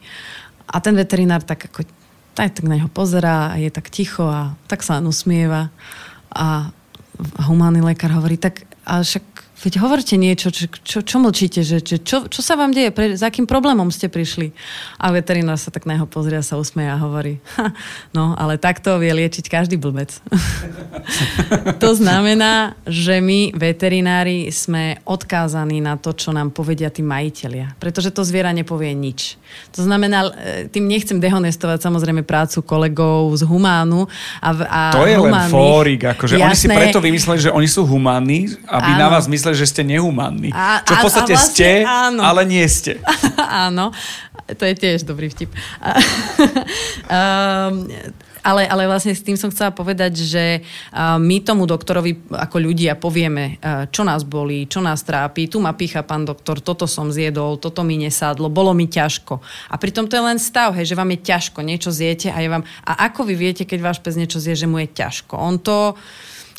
A 0.65 0.81
ten 0.81 0.97
veterinár 0.97 1.45
tak 1.45 1.69
ako 1.69 1.85
tak, 2.33 2.57
tak 2.57 2.63
na 2.65 2.79
neho 2.79 2.89
pozerá 2.89 3.53
a 3.53 3.59
je 3.59 3.69
tak 3.69 3.91
ticho 3.91 4.25
a 4.25 4.55
tak 4.65 4.81
sa 4.81 4.97
len 4.97 5.05
usmieva 5.05 5.69
a 6.31 6.71
humánny 7.45 7.83
lekár 7.83 8.15
hovorí, 8.17 8.39
tak 8.39 8.65
a 8.81 9.05
však 9.05 9.23
Veď 9.61 9.77
hovorte 9.77 10.17
niečo, 10.17 10.49
čo, 10.49 10.65
čo, 10.81 11.05
čo 11.05 11.17
mlčíte, 11.21 11.61
že, 11.61 11.85
čo, 11.85 12.01
čo, 12.01 12.17
čo 12.25 12.41
sa 12.41 12.57
vám 12.57 12.73
deje, 12.73 12.89
pre, 12.89 13.13
za 13.13 13.29
akým 13.29 13.45
problémom 13.45 13.93
ste 13.93 14.09
prišli? 14.09 14.57
A 14.97 15.13
veterinár 15.13 15.61
sa 15.61 15.69
tak 15.69 15.85
na 15.85 16.01
neho 16.01 16.09
pozrie 16.09 16.41
a 16.41 16.41
sa 16.41 16.57
usmeje 16.57 16.89
a 16.89 16.97
hovorí, 16.97 17.37
no 18.17 18.33
ale 18.33 18.57
takto 18.57 18.97
vie 18.97 19.13
liečiť 19.13 19.45
každý 19.45 19.77
blbec. 19.77 20.17
to 21.83 21.93
znamená, 21.93 22.73
že 22.89 23.21
my 23.21 23.53
veterinári 23.53 24.49
sme 24.49 24.97
odkázaní 25.05 25.77
na 25.77 25.93
to, 25.93 26.17
čo 26.17 26.33
nám 26.33 26.49
povedia 26.49 26.89
tí 26.89 27.05
majiteľia. 27.05 27.77
Pretože 27.77 28.09
to 28.09 28.25
zviera 28.25 28.49
nepovie 28.57 28.97
nič. 28.97 29.37
To 29.77 29.85
znamená, 29.85 30.33
e, 30.33 30.65
tým 30.73 30.89
nechcem 30.89 31.21
dehonestovať 31.21 31.85
samozrejme 31.85 32.25
prácu 32.25 32.65
kolegov 32.65 33.37
z 33.37 33.45
humánu. 33.45 34.09
A, 34.41 34.49
a 34.65 34.81
to 34.95 35.05
je 35.05 35.21
humánnych, 35.21 35.53
len 35.53 35.61
fórik, 35.61 36.01
akože 36.17 36.33
jasné, 36.39 36.49
oni 36.49 36.57
si 36.57 36.67
preto 36.67 36.97
vymysleli, 36.97 37.39
že 37.45 37.51
oni 37.53 37.67
sú 37.69 37.85
humánni, 37.85 38.49
aby 38.65 38.91
áno. 38.97 38.99
na 38.99 39.07
vás 39.13 39.29
mysleli 39.29 39.50
mysleli, 39.51 39.67
že 39.67 39.67
ste 39.67 39.83
nehumánni. 39.83 40.49
A, 40.55 40.81
čo 40.87 40.95
v 40.95 41.03
podstate 41.03 41.33
a, 41.35 41.37
vlastne, 41.37 41.51
ste, 41.51 41.69
áno. 41.83 42.21
ale 42.23 42.41
nie 42.47 42.63
ste. 42.71 43.03
áno, 43.67 43.91
to 44.47 44.63
je 44.63 44.75
tiež 44.79 45.03
dobrý 45.03 45.27
vtip. 45.27 45.51
um, 47.11 47.87
ale, 48.49 48.65
ale 48.65 48.89
vlastne 48.89 49.13
s 49.13 49.21
tým 49.21 49.37
som 49.37 49.53
chcela 49.53 49.69
povedať, 49.69 50.17
že 50.17 50.65
my 50.97 51.45
tomu 51.45 51.69
doktorovi 51.69 52.33
ako 52.33 52.57
ľudia 52.57 52.97
povieme, 52.97 53.61
čo 53.93 54.01
nás 54.01 54.25
bolí, 54.25 54.65
čo 54.65 54.81
nás 54.81 55.05
trápi, 55.05 55.45
tu 55.45 55.61
ma 55.61 55.77
pícha 55.77 56.01
pán 56.01 56.25
doktor, 56.25 56.57
toto 56.57 56.89
som 56.89 57.13
zjedol, 57.13 57.61
toto 57.61 57.85
mi 57.85 58.01
nesadlo, 58.01 58.49
bolo 58.49 58.73
mi 58.73 58.89
ťažko. 58.89 59.37
A 59.69 59.77
pritom 59.77 60.09
to 60.09 60.17
je 60.17 60.25
len 60.25 60.41
stav, 60.41 60.73
hej, 60.73 60.89
že 60.89 60.97
vám 60.97 61.13
je 61.13 61.19
ťažko, 61.21 61.61
niečo 61.61 61.93
zjete 61.93 62.33
a 62.33 62.41
je 62.41 62.49
vám... 62.49 62.65
A 62.81 63.13
ako 63.13 63.29
vy 63.29 63.37
viete, 63.37 63.61
keď 63.61 63.93
váš 63.93 64.01
pes 64.01 64.17
niečo 64.17 64.41
zje, 64.41 64.65
že 64.65 64.65
mu 64.65 64.81
je 64.81 64.89
ťažko? 64.89 65.37
On 65.37 65.61
to 65.61 65.93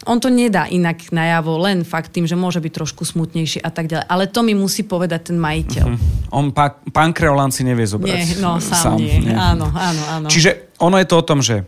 on 0.06 0.18
to 0.18 0.28
nedá 0.28 0.66
inak 0.66 1.10
najavo, 1.14 1.62
len 1.62 1.86
fakt 1.86 2.10
tým, 2.10 2.26
že 2.26 2.34
môže 2.34 2.58
byť 2.58 2.72
trošku 2.74 3.06
smutnejší 3.06 3.62
a 3.62 3.70
tak 3.70 3.86
ďalej. 3.86 4.06
Ale 4.10 4.24
to 4.26 4.40
mi 4.42 4.54
musí 4.54 4.82
povedať 4.82 5.30
ten 5.30 5.38
majiteľ. 5.38 5.86
Uh-huh. 5.86 6.34
On, 6.34 6.50
pá, 6.50 6.74
pán 6.90 7.14
Kreolán 7.14 7.54
si 7.54 7.62
nevie 7.62 7.86
zobrať. 7.86 8.10
Nie, 8.10 8.24
no 8.42 8.58
sám, 8.58 8.96
sám 8.96 8.98
nie. 8.98 9.22
nie. 9.22 9.34
Áno, 9.34 9.70
áno, 9.70 10.02
áno. 10.10 10.26
Čiže 10.26 10.74
ono 10.82 10.98
je 10.98 11.06
to 11.06 11.16
o 11.18 11.26
tom, 11.26 11.38
že 11.38 11.62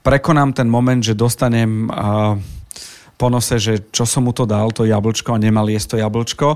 prekonám 0.00 0.56
ten 0.56 0.68
moment, 0.70 1.04
že 1.04 1.12
dostanem 1.12 1.92
uh, 1.92 2.40
po 3.18 3.26
nose, 3.28 3.58
že 3.58 3.90
čo 3.90 4.06
som 4.06 4.24
mu 4.24 4.32
to 4.32 4.46
dal, 4.46 4.70
to 4.70 4.86
jablčko 4.86 5.34
a 5.34 5.42
nemal 5.42 5.66
jesť 5.66 5.98
to 5.98 6.00
jablčko, 6.00 6.48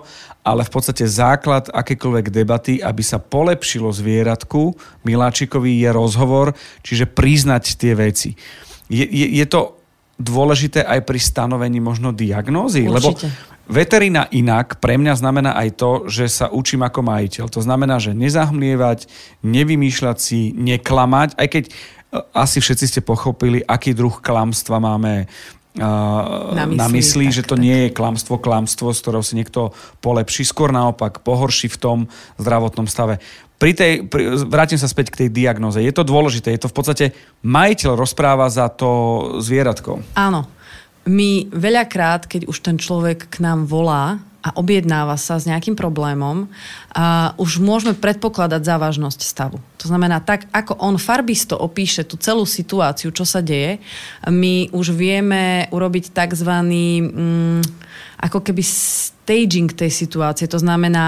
ale 0.46 0.62
v 0.62 0.70
podstate 0.70 1.02
základ 1.10 1.66
akékoľvek 1.68 2.30
debaty, 2.30 2.78
aby 2.78 3.02
sa 3.02 3.18
polepšilo 3.18 3.90
zvieratku, 3.90 4.72
miláčikovi 5.02 5.82
je 5.82 5.90
rozhovor, 5.90 6.54
čiže 6.86 7.10
priznať 7.10 7.76
tie 7.76 7.92
veci. 7.98 8.38
Je, 8.86 9.02
je, 9.02 9.26
je 9.42 9.46
to 9.50 9.81
dôležité 10.20 10.84
aj 10.84 11.04
pri 11.08 11.18
stanovení 11.18 11.80
možno 11.80 12.12
diagnózy? 12.12 12.86
Určite. 12.86 13.30
Lebo 13.30 13.52
veterina 13.72 14.28
inak 14.28 14.82
pre 14.82 14.98
mňa 14.98 15.14
znamená 15.16 15.56
aj 15.56 15.68
to, 15.78 15.90
že 16.10 16.28
sa 16.28 16.46
učím 16.50 16.84
ako 16.84 17.00
majiteľ. 17.06 17.46
To 17.48 17.60
znamená, 17.62 18.02
že 18.02 18.12
nezahmlievať, 18.12 19.06
nevymýšľať 19.46 20.16
si, 20.18 20.52
neklamať, 20.52 21.38
aj 21.38 21.48
keď 21.48 21.64
e, 21.68 21.72
asi 22.36 22.58
všetci 22.60 22.84
ste 22.88 23.00
pochopili, 23.00 23.64
aký 23.64 23.96
druh 23.96 24.18
klamstva 24.20 24.82
máme 24.82 25.30
uh, 25.78 26.52
na 26.52 26.68
mysli, 26.68 26.76
na 26.76 26.86
mysli 26.92 27.26
tak, 27.30 27.34
že 27.40 27.42
to 27.46 27.56
tak. 27.56 27.62
nie 27.64 27.78
je 27.86 27.90
klamstvo, 27.94 28.34
klamstvo, 28.36 28.92
z 28.92 29.00
ktorého 29.00 29.24
si 29.24 29.34
niekto 29.38 29.72
polepší, 30.04 30.44
skôr 30.44 30.68
naopak 30.74 31.24
pohorší 31.24 31.72
v 31.72 31.80
tom 31.80 31.98
zdravotnom 32.36 32.84
stave 32.84 33.22
pri 33.62 33.78
tej, 33.78 33.92
pri, 34.10 34.42
vrátim 34.50 34.74
sa 34.74 34.90
späť 34.90 35.14
k 35.14 35.18
tej 35.22 35.28
diagnoze. 35.30 35.78
Je 35.78 35.94
to 35.94 36.02
dôležité, 36.02 36.50
je 36.50 36.66
to 36.66 36.72
v 36.72 36.76
podstate 36.82 37.04
majiteľ 37.46 37.94
rozpráva 37.94 38.50
za 38.50 38.66
to 38.66 38.90
zvieratko. 39.38 40.02
Áno. 40.18 40.50
My 41.06 41.46
veľakrát, 41.46 42.26
keď 42.26 42.50
už 42.50 42.58
ten 42.58 42.74
človek 42.74 43.30
k 43.30 43.38
nám 43.38 43.70
volá 43.70 44.18
a 44.42 44.50
objednáva 44.58 45.14
sa 45.14 45.38
s 45.38 45.46
nejakým 45.46 45.78
problémom, 45.78 46.50
a 46.90 47.38
už 47.38 47.62
môžeme 47.62 47.94
predpokladať 47.94 48.66
závažnosť 48.66 49.20
stavu. 49.22 49.62
To 49.78 49.86
znamená, 49.86 50.18
tak 50.18 50.50
ako 50.50 50.82
on 50.82 50.98
farbisto 50.98 51.54
opíše 51.54 52.02
tú 52.02 52.18
celú 52.18 52.42
situáciu, 52.42 53.14
čo 53.14 53.22
sa 53.22 53.38
deje, 53.38 53.78
my 54.26 54.74
už 54.74 54.90
vieme 54.90 55.70
urobiť 55.70 56.10
tzv. 56.10 56.50
Mm, 56.50 57.62
ako 58.22 58.38
keby 58.42 58.62
staging 59.22 59.70
tej 59.70 59.86
situácie, 59.86 60.50
to 60.50 60.58
znamená 60.58 61.06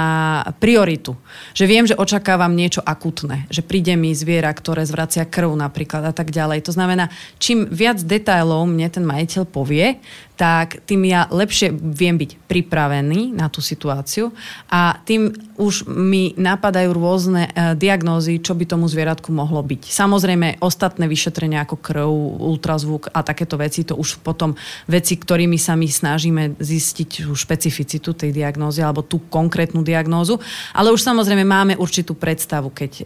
prioritu. 0.62 1.18
Že 1.50 1.64
viem, 1.66 1.85
že 1.85 1.99
očakávam 1.99 2.54
niečo 2.54 2.78
akutné, 2.78 3.50
že 3.50 3.66
príde 3.66 3.99
mi 3.99 4.14
zviera, 4.14 4.54
ktoré 4.54 4.87
zvracia 4.87 5.26
krv 5.26 5.50
napríklad 5.59 6.06
a 6.06 6.14
tak 6.14 6.30
ďalej. 6.30 6.62
To 6.71 6.73
znamená, 6.73 7.11
čím 7.42 7.66
viac 7.66 7.99
detailov 7.99 8.71
mne 8.71 8.87
ten 8.87 9.02
majiteľ 9.02 9.42
povie, 9.50 9.99
tak 10.35 10.83
tým 10.83 11.06
ja 11.06 11.30
lepšie 11.30 11.71
viem 11.71 12.18
byť 12.18 12.50
pripravený 12.50 13.38
na 13.38 13.47
tú 13.47 13.62
situáciu 13.62 14.35
a 14.66 14.99
tým 15.06 15.30
už 15.54 15.87
mi 15.87 16.35
napadajú 16.35 16.90
rôzne 16.90 17.47
e, 17.47 17.78
diagnózy, 17.78 18.42
čo 18.42 18.59
by 18.59 18.66
tomu 18.66 18.90
zvieratku 18.90 19.30
mohlo 19.30 19.62
byť. 19.62 19.94
Samozrejme, 19.94 20.59
ostatné 20.59 21.06
vyšetrenia 21.06 21.62
ako 21.62 21.78
krv, 21.78 22.11
ultrazvuk 22.50 23.14
a 23.14 23.23
takéto 23.23 23.54
veci, 23.54 23.87
to 23.87 23.94
už 23.94 24.18
potom 24.26 24.59
veci, 24.90 25.14
ktorými 25.14 25.54
sa 25.54 25.78
my 25.78 25.87
snažíme 25.87 26.59
zistiť 26.59 27.30
špecificitu 27.30 28.04
tej 28.13 28.37
diagnózy 28.37 28.85
alebo 28.85 29.01
tú 29.07 29.25
konkrétnu 29.33 29.81
diagnózu, 29.81 30.37
ale 30.77 30.93
už 30.93 31.01
samozrejme 31.01 31.47
máme 31.47 31.73
určitú 31.81 32.13
predstavu, 32.19 32.75
keď 32.75 32.91
e, 33.01 33.03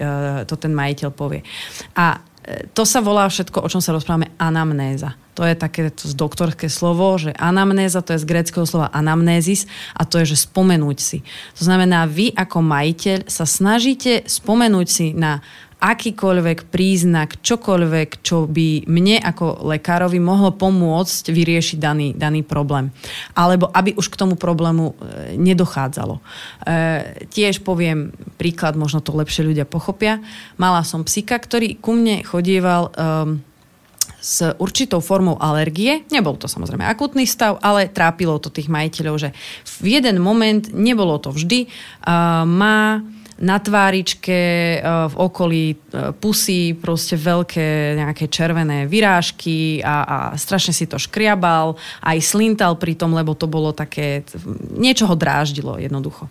to 0.51 0.59
ten 0.59 0.75
majiteľ 0.75 1.09
povie. 1.15 1.47
A 1.95 2.19
to 2.73 2.89
sa 2.89 3.05
volá 3.05 3.29
všetko, 3.29 3.61
o 3.61 3.69
čom 3.69 3.85
sa 3.85 3.93
rozprávame, 3.93 4.33
anamnéza. 4.41 5.13
To 5.37 5.47
je 5.47 5.55
také 5.55 5.93
to 5.93 6.11
doktorské 6.17 6.67
slovo, 6.67 7.15
že 7.21 7.31
anamnéza, 7.37 8.03
to 8.03 8.17
je 8.17 8.23
z 8.25 8.27
greckého 8.27 8.67
slova 8.67 8.91
anamnézis 8.91 9.69
a 9.95 10.03
to 10.03 10.19
je, 10.23 10.35
že 10.35 10.49
spomenúť 10.49 10.99
si. 10.99 11.19
To 11.61 11.63
znamená, 11.69 12.09
vy 12.09 12.33
ako 12.35 12.59
majiteľ 12.65 13.19
sa 13.29 13.45
snažíte 13.45 14.27
spomenúť 14.27 14.89
si 14.89 15.07
na 15.15 15.45
akýkoľvek 15.79 16.75
príznak, 16.75 17.39
čokoľvek, 17.39 18.23
čo 18.27 18.51
by 18.51 18.91
mne 18.91 19.23
ako 19.23 19.63
lekárovi 19.71 20.19
mohlo 20.19 20.51
pomôcť 20.51 21.31
vyriešiť 21.31 21.79
daný, 21.79 22.09
daný 22.19 22.43
problém. 22.43 22.91
Alebo 23.39 23.71
aby 23.71 23.95
už 23.95 24.11
k 24.11 24.19
tomu 24.19 24.35
problému 24.35 24.93
e, 24.93 24.95
nedochádzalo. 25.39 26.19
E, 26.19 26.23
tiež 27.31 27.63
poviem 27.63 28.11
príklad, 28.35 28.75
možno 28.75 28.99
to 28.99 29.15
lepšie 29.15 29.47
ľudia 29.47 29.71
pochopia. 29.71 30.19
Mala 30.59 30.83
som 30.83 31.07
psika, 31.07 31.39
ktorý 31.39 31.79
ku 31.79 31.95
mne 31.95 32.27
chodieval 32.27 32.91
e, 32.91 32.93
s 34.19 34.43
určitou 34.59 34.99
formou 34.99 35.39
alergie. 35.39 36.03
Nebol 36.11 36.35
to 36.35 36.51
samozrejme 36.51 36.83
akutný 36.83 37.23
stav, 37.23 37.63
ale 37.63 37.87
trápilo 37.87 38.43
to 38.43 38.51
tých 38.51 38.67
majiteľov, 38.67 39.17
že 39.17 39.31
v 39.83 39.99
jeden 39.99 40.19
moment, 40.19 40.67
nebolo 40.75 41.23
to 41.23 41.31
vždy, 41.31 41.71
uh, 41.71 42.43
má 42.43 42.99
na 43.39 43.59
tváričke, 43.63 44.35
e, 44.35 44.79
v 44.83 45.15
okolí 45.15 45.65
e, 45.71 45.77
pusy, 46.19 46.75
proste 46.75 47.15
veľké 47.15 47.95
nejaké 47.95 48.27
červené 48.27 48.91
vyrážky 48.91 49.79
a, 49.83 49.97
a 50.03 50.17
strašne 50.35 50.75
si 50.75 50.91
to 50.91 50.99
škriabal, 50.99 51.79
aj 52.03 52.19
slintal 52.19 52.75
pri 52.75 52.99
tom, 52.99 53.15
lebo 53.15 53.39
to 53.39 53.47
bolo 53.47 53.71
také, 53.71 54.27
niečo 54.75 55.07
ho 55.07 55.15
dráždilo 55.15 55.79
jednoducho. 55.79 56.27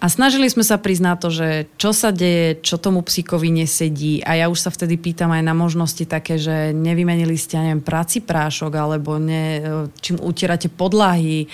A 0.00 0.08
snažili 0.08 0.48
sme 0.48 0.64
sa 0.64 0.80
prísť 0.80 1.04
na 1.04 1.12
to, 1.12 1.28
že 1.28 1.68
čo 1.76 1.92
sa 1.92 2.08
deje, 2.08 2.64
čo 2.64 2.80
tomu 2.80 3.04
psíkovi 3.04 3.52
nesedí. 3.52 4.24
A 4.24 4.32
ja 4.40 4.46
už 4.48 4.56
sa 4.56 4.72
vtedy 4.72 4.96
pýtam 4.96 5.28
aj 5.28 5.44
na 5.44 5.52
možnosti 5.52 6.00
také, 6.08 6.40
že 6.40 6.72
nevymenili 6.72 7.36
ste, 7.36 7.60
neviem, 7.60 7.84
práci 7.84 8.24
prášok, 8.24 8.72
alebo 8.80 9.20
ne, 9.20 9.60
čím 10.00 10.16
utierate 10.24 10.72
podlahy. 10.72 11.44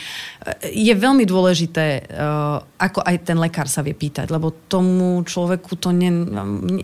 Je 0.63 0.95
veľmi 0.95 1.27
dôležité, 1.27 1.87
eh, 1.99 2.57
ako 2.79 3.03
aj 3.03 3.17
ten 3.27 3.35
lekár 3.35 3.67
sa 3.67 3.83
vie 3.83 3.99
pýtať, 3.99 4.31
lebo 4.31 4.55
tomu 4.71 5.27
človeku 5.27 5.75
to 5.83 5.91
ne, 5.91 6.15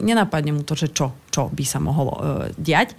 nenapadne 0.02 0.50
mu 0.50 0.66
to, 0.66 0.75
že 0.75 0.90
čo, 0.90 1.14
čo 1.31 1.47
by 1.47 1.62
sa 1.62 1.78
mohlo 1.78 2.19
diať. 2.59 2.99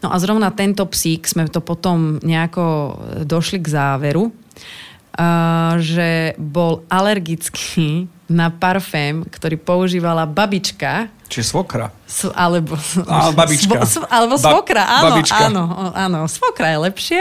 No 0.00 0.14
a 0.14 0.16
zrovna 0.16 0.54
tento 0.54 0.86
psík 0.86 1.26
sme 1.26 1.50
to 1.50 1.58
potom 1.58 2.22
nejako 2.22 2.96
došli 3.26 3.58
k 3.60 3.68
záveru, 3.68 4.30
že 5.82 6.38
bol 6.38 6.86
alergický 6.86 8.06
na 8.30 8.52
parfém, 8.52 9.24
ktorý 9.26 9.56
používala 9.58 10.28
babička 10.28 11.10
Čiže 11.28 11.44
svokra. 11.52 11.92
S, 12.08 12.24
alebo, 12.32 12.72
Á, 13.04 13.36
babička. 13.36 13.84
Svo, 13.84 14.00
alebo 14.08 14.40
Ba- 14.40 14.48
svokra, 14.48 14.82
áno, 14.88 15.04
babička. 15.12 15.44
áno, 15.52 15.64
áno, 15.92 16.20
svokra 16.24 16.72
je 16.72 16.78
lepšie. 16.88 17.20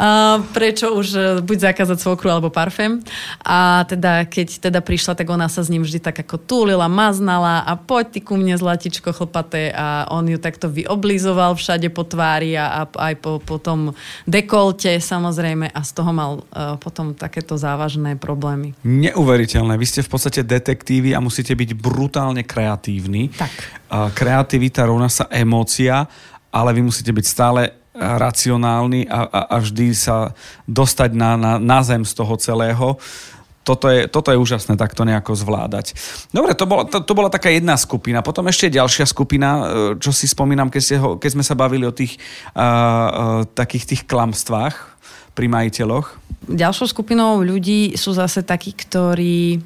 Uh, 0.00 0.40
prečo 0.56 0.96
už 0.96 1.06
e, 1.12 1.20
buď 1.44 1.70
zakázať 1.70 2.00
svokru 2.00 2.32
alebo 2.32 2.48
parfém. 2.48 3.04
A 3.44 3.84
teda, 3.84 4.24
keď 4.24 4.64
teda 4.64 4.80
prišla, 4.80 5.12
tak 5.12 5.28
ona 5.28 5.52
sa 5.52 5.60
s 5.60 5.68
ním 5.68 5.84
vždy 5.84 6.00
tak 6.00 6.24
ako 6.24 6.40
túlila, 6.40 6.88
maznala 6.88 7.68
a 7.68 7.76
poď 7.76 8.16
ty 8.16 8.20
ku 8.24 8.40
mne 8.40 8.56
zlatičko 8.56 9.12
chlpaté 9.12 9.76
a 9.76 10.08
on 10.08 10.24
ju 10.24 10.40
takto 10.40 10.72
vyoblizoval 10.72 11.52
všade 11.60 11.92
po 11.92 12.08
tvári 12.08 12.56
a, 12.56 12.88
a 12.88 13.12
aj 13.12 13.14
po, 13.20 13.44
po 13.44 13.60
tom 13.60 13.92
dekolte 14.24 14.96
samozrejme 15.04 15.68
a 15.68 15.80
z 15.84 15.90
toho 15.92 16.10
mal 16.16 16.32
uh, 16.40 16.80
potom 16.80 17.12
takéto 17.12 17.60
závažné 17.60 18.16
problémy. 18.16 18.72
Neuveriteľné. 18.88 19.76
Vy 19.76 19.84
ste 19.84 20.00
v 20.00 20.08
podstate 20.16 20.40
detektívy 20.40 21.12
a 21.12 21.20
musíte 21.20 21.52
byť 21.52 21.76
brutálne 21.76 22.40
kreatívni. 22.40 23.33
Tak. 23.34 23.52
Kreativita 24.14 24.86
rovná 24.86 25.10
sa 25.10 25.26
emócia, 25.30 26.06
ale 26.54 26.70
vy 26.74 26.82
musíte 26.86 27.10
byť 27.10 27.26
stále 27.26 27.74
racionálni 27.94 29.06
a, 29.06 29.22
a, 29.26 29.40
a 29.54 29.56
vždy 29.62 29.94
sa 29.94 30.34
dostať 30.66 31.14
na, 31.14 31.38
na, 31.38 31.52
na 31.62 31.78
zem 31.86 32.02
z 32.02 32.12
toho 32.14 32.34
celého. 32.34 32.98
Toto 33.64 33.88
je, 33.88 34.10
toto 34.10 34.28
je 34.28 34.36
úžasné 34.36 34.76
takto 34.76 35.08
nejako 35.08 35.32
zvládať. 35.32 35.96
Dobre, 36.28 36.52
to 36.52 36.68
bola, 36.68 36.84
to, 36.84 37.00
to 37.00 37.16
bola 37.16 37.32
taká 37.32 37.48
jedna 37.48 37.80
skupina. 37.80 38.20
Potom 38.20 38.44
ešte 38.44 38.68
ďalšia 38.68 39.08
skupina, 39.08 39.48
e, 39.48 39.62
čo 39.96 40.12
si 40.12 40.28
spomínam, 40.28 40.68
keď, 40.68 40.82
ste 40.84 40.96
ho, 41.00 41.16
keď 41.16 41.30
sme 41.32 41.44
sa 41.46 41.56
bavili 41.56 41.88
o 41.88 41.94
tých 41.94 42.20
uh, 42.52 42.60
uh, 42.60 43.40
takých 43.56 43.88
tých 43.88 44.02
klamstvách 44.04 44.76
pri 45.32 45.46
majiteľoch. 45.48 46.12
Ďalšou 46.44 46.92
skupinou 46.92 47.40
ľudí 47.40 47.96
sú 47.96 48.12
zase 48.12 48.44
takí, 48.44 48.76
ktorí 48.76 49.64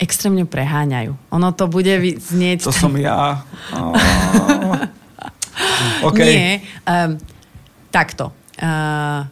extrémne 0.00 0.48
preháňajú. 0.48 1.12
Ono 1.30 1.48
to 1.52 1.68
bude 1.68 1.92
znieť... 2.16 2.64
To 2.64 2.74
som 2.74 2.96
ja. 2.96 3.44
Oh. 6.00 6.08
OK. 6.08 6.18
Nie. 6.24 6.64
Um, 6.88 7.20
takto. 7.92 8.32
Uh, 8.56 9.28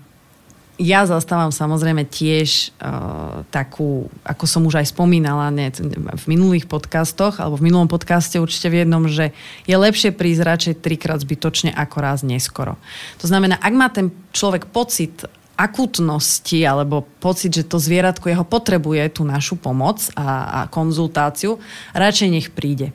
ja 0.78 1.02
zastávam 1.10 1.50
samozrejme 1.50 2.06
tiež 2.06 2.70
uh, 2.78 3.42
takú, 3.50 4.06
ako 4.22 4.44
som 4.46 4.62
už 4.62 4.78
aj 4.78 4.94
spomínala 4.94 5.50
ne, 5.50 5.74
v 5.74 6.24
minulých 6.30 6.70
podcastoch, 6.70 7.42
alebo 7.42 7.58
v 7.58 7.66
minulom 7.66 7.90
podcaste 7.90 8.38
určite 8.38 8.70
v 8.70 8.86
jednom, 8.86 9.02
že 9.10 9.34
je 9.66 9.74
lepšie 9.74 10.14
prísť 10.14 10.46
radšej 10.46 10.74
trikrát 10.78 11.18
zbytočne 11.18 11.74
ako 11.74 11.96
raz 11.98 12.22
neskoro. 12.22 12.78
To 13.18 13.26
znamená, 13.26 13.58
ak 13.58 13.74
má 13.74 13.90
ten 13.90 14.14
človek 14.30 14.70
pocit 14.70 15.26
akutnosti 15.58 16.62
alebo 16.62 17.02
pocit, 17.18 17.50
že 17.50 17.66
to 17.66 17.82
zvieratko 17.82 18.30
jeho 18.30 18.46
potrebuje 18.46 19.18
tú 19.18 19.26
našu 19.26 19.58
pomoc 19.58 20.06
a, 20.14 20.46
a 20.46 20.60
konzultáciu, 20.70 21.58
radšej 21.98 22.28
nech 22.30 22.48
príde. 22.54 22.94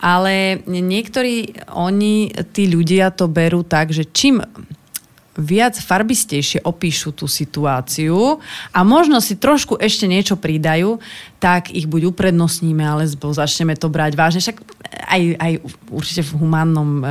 Ale 0.00 0.64
niektorí, 0.64 1.68
oni, 1.68 2.32
tí 2.56 2.64
ľudia 2.64 3.12
to 3.12 3.28
berú 3.28 3.60
tak, 3.60 3.92
že 3.92 4.08
čím 4.08 4.40
viac 5.38 5.78
farbistejšie 5.78 6.66
opíšu 6.66 7.14
tú 7.14 7.30
situáciu 7.30 8.42
a 8.74 8.78
možno 8.82 9.22
si 9.22 9.38
trošku 9.38 9.78
ešte 9.78 10.10
niečo 10.10 10.34
pridajú, 10.34 10.98
tak 11.38 11.70
ich 11.70 11.86
buď 11.86 12.10
uprednostníme, 12.10 12.82
alebo 12.82 13.30
začneme 13.30 13.78
to 13.78 13.86
brať 13.86 14.18
vážne. 14.18 14.42
Však 14.42 14.77
aj, 14.88 15.22
aj 15.36 15.52
určite 15.92 16.22
v 16.24 16.32
humánnom 16.40 17.00
e, 17.00 17.06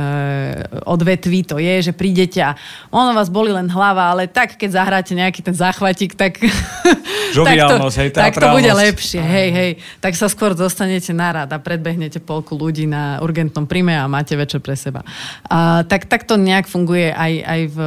odvetví 0.82 1.46
to 1.46 1.62
je, 1.62 1.90
že 1.90 1.92
prídete 1.94 2.42
a 2.42 2.58
ono 2.90 3.14
vás 3.14 3.30
boli 3.30 3.54
len 3.54 3.70
hlava, 3.70 4.10
ale 4.10 4.26
tak 4.26 4.58
keď 4.58 4.70
zahráte 4.82 5.12
nejaký 5.14 5.40
ten 5.46 5.54
záchvatik, 5.54 6.18
tak, 6.18 6.42
Žoviálnosť, 7.36 7.96
hej, 8.02 8.10
tak 8.10 8.34
to 8.34 8.48
bude 8.50 8.72
lepšie. 8.72 9.20
Hej, 9.20 9.48
hej. 9.52 9.70
Tak 10.02 10.18
sa 10.18 10.26
skôr 10.26 10.58
dostanete 10.58 11.14
na 11.14 11.30
rad 11.30 11.50
a 11.54 11.58
predbehnete 11.60 12.18
polku 12.18 12.58
ľudí 12.58 12.88
na 12.88 13.22
urgentnom 13.22 13.68
príjme 13.68 13.94
a 13.94 14.10
máte 14.10 14.34
večer 14.34 14.58
pre 14.58 14.74
seba. 14.74 15.06
A, 15.46 15.84
tak, 15.86 16.10
tak 16.10 16.26
to 16.26 16.34
nejak 16.34 16.66
funguje 16.66 17.14
aj, 17.14 17.32
aj 17.44 17.60
v, 17.70 17.78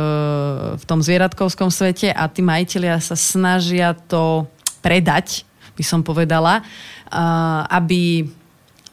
v 0.79 0.83
tom 0.87 0.99
zvieratkovskom 1.03 1.67
svete 1.73 2.13
a 2.13 2.29
tí 2.31 2.39
majiteľia 2.45 3.01
sa 3.03 3.17
snažia 3.17 3.91
to 3.95 4.47
predať, 4.79 5.43
by 5.75 5.83
som 5.83 6.01
povedala, 6.01 6.61
aby, 7.69 8.29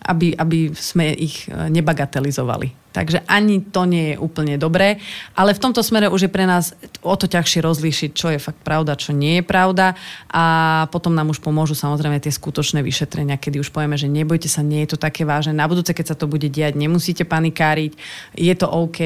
aby, 0.07 0.35
aby 0.39 0.71
sme 0.75 1.13
ich 1.15 1.51
e, 1.51 1.71
nebagatelizovali. 1.71 2.88
Takže 2.99 3.23
ani 3.31 3.63
to 3.63 3.87
nie 3.87 4.11
je 4.11 4.17
úplne 4.19 4.59
dobré, 4.59 4.99
ale 5.39 5.55
v 5.55 5.63
tomto 5.63 5.87
smere 5.87 6.11
už 6.11 6.27
je 6.27 6.35
pre 6.35 6.51
nás 6.51 6.75
o 7.07 7.15
to 7.15 7.31
ťažšie 7.31 7.63
rozlíšiť, 7.63 8.11
čo 8.11 8.35
je 8.35 8.43
fakt 8.43 8.59
pravda, 8.67 8.99
čo 8.99 9.15
nie 9.15 9.39
je 9.39 9.45
pravda. 9.47 9.95
A 10.35 10.43
potom 10.91 11.15
nám 11.15 11.31
už 11.31 11.39
pomôžu 11.39 11.79
samozrejme 11.79 12.19
tie 12.19 12.35
skutočné 12.35 12.83
vyšetrenia, 12.83 13.39
kedy 13.39 13.63
už 13.63 13.71
povieme, 13.71 13.95
že 13.95 14.11
nebojte 14.11 14.51
sa, 14.51 14.67
nie 14.67 14.83
je 14.83 14.95
to 14.95 14.99
také 14.99 15.23
vážne. 15.23 15.55
Na 15.55 15.71
budúce, 15.71 15.95
keď 15.95 16.11
sa 16.11 16.17
to 16.19 16.27
bude 16.27 16.51
diať, 16.51 16.75
nemusíte 16.75 17.23
panikáriť, 17.23 17.95
je 18.35 18.55
to 18.59 18.67
OK, 18.67 18.99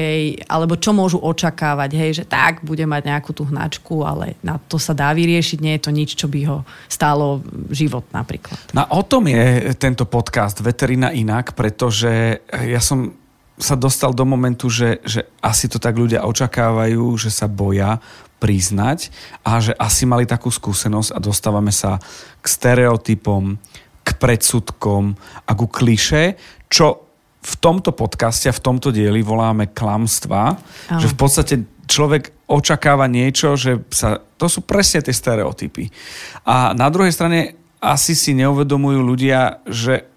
alebo 0.49 0.73
čo 0.73 0.89
môžu 0.89 1.21
očakávať, 1.21 1.93
hej, 1.93 2.11
že 2.17 2.25
tak, 2.25 2.65
bude 2.65 2.89
mať 2.89 3.13
nejakú 3.13 3.29
tú 3.29 3.45
hnačku, 3.45 4.01
ale 4.01 4.41
na 4.41 4.57
to 4.57 4.81
sa 4.81 4.97
dá 4.97 5.13
vyriešiť, 5.13 5.61
nie 5.61 5.77
je 5.77 5.83
to 5.85 5.91
nič, 5.93 6.09
čo 6.17 6.25
by 6.25 6.41
ho 6.49 6.65
stálo 6.89 7.45
život 7.69 8.09
napríklad. 8.09 8.57
No 8.73 8.89
o 8.89 9.05
tom 9.05 9.29
je 9.29 9.69
tento 9.77 10.09
podcast 10.09 10.65
Veterina 10.65 11.13
inak, 11.13 11.53
pretože 11.53 12.41
ja 12.49 12.81
som 12.81 13.21
sa 13.57 13.77
dostal 13.77 14.17
do 14.17 14.25
momentu, 14.25 14.69
že, 14.69 14.97
že 15.05 15.29
asi 15.39 15.69
to 15.69 15.77
tak 15.77 15.93
ľudia 15.93 16.25
očakávajú, 16.25 17.05
že 17.17 17.29
sa 17.29 17.45
boja 17.45 18.01
priznať 18.41 19.13
a 19.45 19.61
že 19.63 19.71
asi 19.77 20.03
mali 20.03 20.27
takú 20.27 20.51
skúsenosť 20.51 21.15
a 21.15 21.23
dostávame 21.23 21.71
sa 21.71 22.01
k 22.41 22.45
stereotypom, 22.45 23.55
k 24.03 24.09
predsudkom 24.19 25.15
a 25.47 25.51
ku 25.55 25.69
kliše, 25.69 26.35
čo 26.67 27.07
v 27.43 27.53
tomto 27.59 27.91
podcaste 27.91 28.47
a 28.47 28.55
v 28.55 28.63
tomto 28.63 28.91
dieli 28.91 29.19
voláme 29.23 29.71
klamstva, 29.71 30.59
Áno. 30.89 30.99
že 30.99 31.11
v 31.11 31.15
podstate 31.15 31.55
človek 31.87 32.47
očakáva 32.47 33.07
niečo, 33.11 33.59
že 33.59 33.83
sa, 33.91 34.23
to 34.39 34.47
sú 34.47 34.63
presne 34.63 35.03
tie 35.03 35.11
stereotypy. 35.11 35.91
A 36.47 36.71
na 36.71 36.87
druhej 36.87 37.11
strane 37.11 37.59
asi 37.83 38.15
si 38.15 38.31
neuvedomujú 38.31 38.99
ľudia, 39.03 39.59
že 39.67 40.07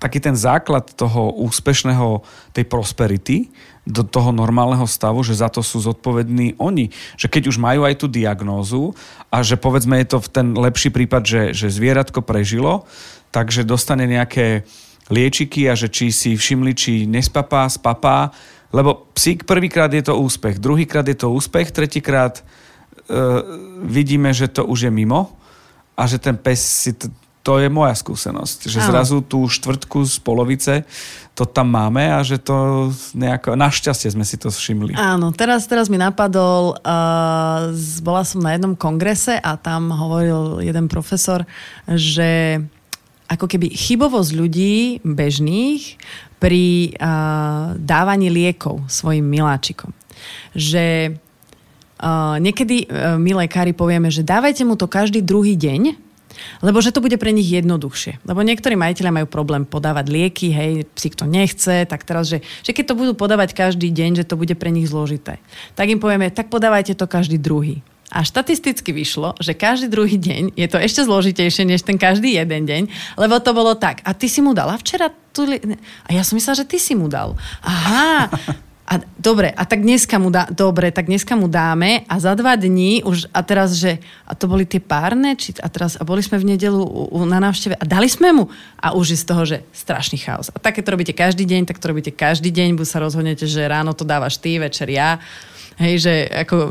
taký 0.00 0.18
ten 0.18 0.32
základ 0.32 0.96
toho 0.96 1.36
úspešného, 1.36 2.24
tej 2.56 2.64
prosperity, 2.64 3.52
do 3.84 4.00
toho 4.00 4.32
normálneho 4.32 4.88
stavu, 4.88 5.20
že 5.20 5.36
za 5.36 5.52
to 5.52 5.60
sú 5.60 5.80
zodpovední 5.84 6.56
oni. 6.56 6.88
Že 7.20 7.26
keď 7.28 7.42
už 7.52 7.56
majú 7.60 7.84
aj 7.84 8.00
tú 8.00 8.06
diagnózu 8.08 8.96
a 9.28 9.44
že 9.44 9.60
povedzme 9.60 10.00
je 10.00 10.16
to 10.16 10.18
v 10.24 10.28
ten 10.32 10.46
lepší 10.56 10.88
prípad, 10.88 11.22
že, 11.24 11.42
že 11.52 11.68
zvieratko 11.68 12.24
prežilo, 12.24 12.88
takže 13.28 13.68
dostane 13.68 14.08
nejaké 14.08 14.64
liečiky 15.10 15.66
a 15.68 15.74
že 15.74 15.90
či 15.90 16.14
si 16.14 16.38
všimli, 16.38 16.72
či 16.72 16.92
nespapá, 17.04 17.66
spapá, 17.66 18.30
lebo 18.70 19.10
psík 19.12 19.44
prvýkrát 19.44 19.90
je 19.90 20.06
to 20.06 20.14
úspech, 20.14 20.62
druhýkrát 20.62 21.02
je 21.10 21.18
to 21.18 21.34
úspech, 21.34 21.74
tretíkrát 21.74 22.38
e, 22.38 22.42
vidíme, 23.82 24.30
že 24.30 24.46
to 24.46 24.62
už 24.62 24.86
je 24.86 24.92
mimo 24.94 25.34
a 25.98 26.06
že 26.06 26.22
ten 26.22 26.38
pes 26.38 26.62
si 26.62 26.94
t- 26.94 27.10
to 27.40 27.56
je 27.56 27.72
moja 27.72 27.96
skúsenosť, 27.96 28.68
že 28.68 28.80
Áno. 28.84 28.88
zrazu 28.92 29.16
tú 29.24 29.48
štvrtku 29.48 30.04
z 30.04 30.16
polovice 30.20 30.74
to 31.32 31.48
tam 31.48 31.72
máme 31.72 32.04
a 32.04 32.20
že 32.20 32.36
to 32.36 32.90
nejako, 33.16 33.56
našťastie 33.56 34.12
sme 34.12 34.28
si 34.28 34.36
to 34.36 34.52
všimli. 34.52 34.92
Áno, 34.92 35.32
teraz, 35.32 35.64
teraz 35.64 35.88
mi 35.88 35.96
napadol, 35.96 36.76
uh, 36.84 37.72
bola 38.04 38.22
som 38.28 38.44
na 38.44 38.52
jednom 38.52 38.76
kongrese 38.76 39.40
a 39.40 39.56
tam 39.56 39.88
hovoril 39.88 40.60
jeden 40.60 40.84
profesor, 40.84 41.48
že 41.88 42.60
ako 43.30 43.46
keby 43.48 43.72
chybovosť 43.72 44.30
ľudí 44.36 45.00
bežných 45.00 45.96
pri 46.42 46.92
uh, 47.00 47.72
dávaní 47.80 48.28
liekov 48.28 48.84
svojim 48.90 49.24
miláčikom. 49.24 49.96
Že 50.52 51.16
uh, 52.04 52.36
niekedy 52.36 52.84
uh, 52.84 53.16
my 53.16 53.48
lekári 53.48 53.72
povieme, 53.72 54.12
že 54.12 54.20
dávajte 54.20 54.66
mu 54.68 54.76
to 54.76 54.84
každý 54.90 55.24
druhý 55.24 55.56
deň, 55.56 56.09
lebo 56.64 56.78
že 56.80 56.94
to 56.94 57.02
bude 57.02 57.16
pre 57.16 57.30
nich 57.30 57.48
jednoduchšie. 57.48 58.22
Lebo 58.24 58.40
niektorí 58.44 58.74
majiteľia 58.78 59.22
majú 59.22 59.26
problém 59.26 59.66
podávať 59.66 60.06
lieky, 60.10 60.48
hej, 60.50 60.70
psík 60.94 61.14
to 61.18 61.26
nechce, 61.26 61.86
tak 61.86 62.02
teraz, 62.06 62.30
že, 62.30 62.44
že 62.64 62.72
keď 62.74 62.92
to 62.92 62.98
budú 62.98 63.12
podávať 63.14 63.54
každý 63.54 63.90
deň, 63.90 64.22
že 64.22 64.28
to 64.28 64.38
bude 64.38 64.54
pre 64.54 64.70
nich 64.72 64.88
zložité. 64.90 65.42
Tak 65.74 65.90
im 65.90 66.02
povieme, 66.02 66.32
tak 66.32 66.48
podávajte 66.48 66.94
to 66.94 67.10
každý 67.10 67.38
druhý. 67.38 67.82
A 68.10 68.26
štatisticky 68.26 68.90
vyšlo, 68.90 69.38
že 69.38 69.54
každý 69.54 69.86
druhý 69.86 70.18
deň 70.18 70.58
je 70.58 70.66
to 70.66 70.82
ešte 70.82 71.06
zložitejšie 71.06 71.62
než 71.62 71.86
ten 71.86 71.94
každý 71.94 72.34
jeden 72.34 72.66
deň, 72.66 72.82
lebo 73.14 73.38
to 73.38 73.54
bolo 73.54 73.78
tak. 73.78 74.02
A 74.02 74.10
ty 74.18 74.26
si 74.26 74.42
mu 74.42 74.50
dala 74.50 74.74
včera 74.74 75.14
tu... 75.30 75.46
A 75.46 76.08
ja 76.10 76.26
som 76.26 76.34
myslela, 76.34 76.58
že 76.58 76.66
ty 76.66 76.82
si 76.82 76.98
mu 76.98 77.06
dal. 77.06 77.38
Aha. 77.62 78.26
A 78.90 78.98
dobre, 79.22 79.54
a 79.54 79.62
tak 79.62 79.86
dneska 79.86 80.18
mu 80.18 80.34
dá, 80.34 80.50
dobre, 80.50 80.90
tak 80.90 81.06
dneska 81.06 81.38
mu 81.38 81.46
dáme 81.46 82.02
a 82.10 82.18
za 82.18 82.34
dva 82.34 82.58
dní 82.58 83.06
už, 83.06 83.30
a 83.30 83.38
teraz, 83.46 83.78
že, 83.78 84.02
a 84.26 84.34
to 84.34 84.50
boli 84.50 84.66
tie 84.66 84.82
párne, 84.82 85.38
či, 85.38 85.54
a 85.62 85.70
teraz, 85.70 85.94
a 85.94 86.02
boli 86.02 86.18
sme 86.26 86.42
v 86.42 86.58
nedelu 86.58 86.82
u, 86.82 87.06
u, 87.06 87.22
na 87.22 87.38
návšteve 87.38 87.78
a 87.78 87.84
dali 87.86 88.10
sme 88.10 88.34
mu. 88.34 88.50
A 88.82 88.90
už 88.98 89.14
je 89.14 89.22
z 89.22 89.28
toho, 89.30 89.42
že 89.46 89.62
strašný 89.70 90.18
chaos. 90.18 90.50
A 90.50 90.58
také 90.58 90.82
to 90.82 90.90
robíte 90.90 91.14
každý 91.14 91.46
deň, 91.46 91.70
tak 91.70 91.78
to 91.78 91.86
robíte 91.86 92.10
každý 92.10 92.50
deň, 92.50 92.74
buď 92.74 92.86
sa 92.90 92.98
rozhodnete, 92.98 93.46
že 93.46 93.62
ráno 93.62 93.94
to 93.94 94.02
dávaš 94.02 94.42
ty, 94.42 94.58
večer 94.58 94.90
ja, 94.90 95.22
hej, 95.80 95.94
že 96.04 96.14
ako 96.28 96.56
e, 96.60 96.70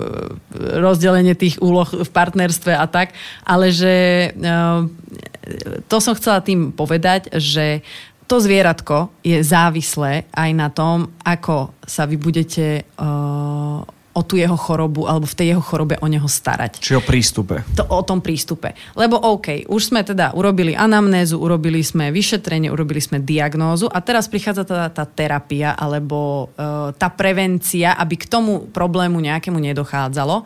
rozdelenie 0.77 1.33
tých 1.33 1.57
úloh 1.59 1.89
v 1.89 2.09
partnerstve 2.13 2.77
a 2.77 2.85
tak, 2.85 3.17
ale 3.41 3.73
že 3.73 3.93
e, 4.29 4.55
to 5.89 5.97
som 5.97 6.13
chcela 6.13 6.45
tým 6.45 6.69
povedať, 6.69 7.33
že 7.41 7.81
to 8.29 8.37
zvieratko 8.37 9.09
je 9.25 9.41
závislé 9.41 10.29
aj 10.29 10.49
na 10.53 10.69
tom, 10.69 11.09
ako 11.25 11.73
sa 11.81 12.05
vy 12.05 12.21
budete 12.21 12.85
uh, 13.01 13.81
o 14.13 14.21
tú 14.21 14.37
jeho 14.37 14.53
chorobu 14.53 15.09
alebo 15.09 15.25
v 15.25 15.33
tej 15.33 15.47
jeho 15.55 15.63
chorobe 15.65 15.97
o 15.97 16.07
neho 16.11 16.29
starať. 16.29 16.77
Čiže 16.77 17.01
o 17.01 17.03
prístupe. 17.03 17.65
To, 17.73 17.89
o 17.89 18.05
tom 18.05 18.21
prístupe. 18.21 18.77
Lebo 18.93 19.17
OK, 19.17 19.65
už 19.65 19.81
sme 19.89 20.05
teda 20.05 20.37
urobili 20.37 20.77
anamnézu, 20.77 21.41
urobili 21.41 21.81
sme 21.81 22.13
vyšetrenie, 22.13 22.69
urobili 22.69 23.01
sme 23.01 23.17
diagnózu 23.23 23.89
a 23.89 23.97
teraz 24.05 24.29
prichádza 24.29 24.61
teda 24.61 24.93
tá 24.93 25.09
terapia 25.09 25.73
alebo 25.73 26.51
uh, 26.53 26.93
tá 26.93 27.09
prevencia, 27.09 27.97
aby 27.97 28.13
k 28.13 28.29
tomu 28.29 28.69
problému 28.69 29.17
nejakému 29.17 29.57
nedochádzalo. 29.57 30.45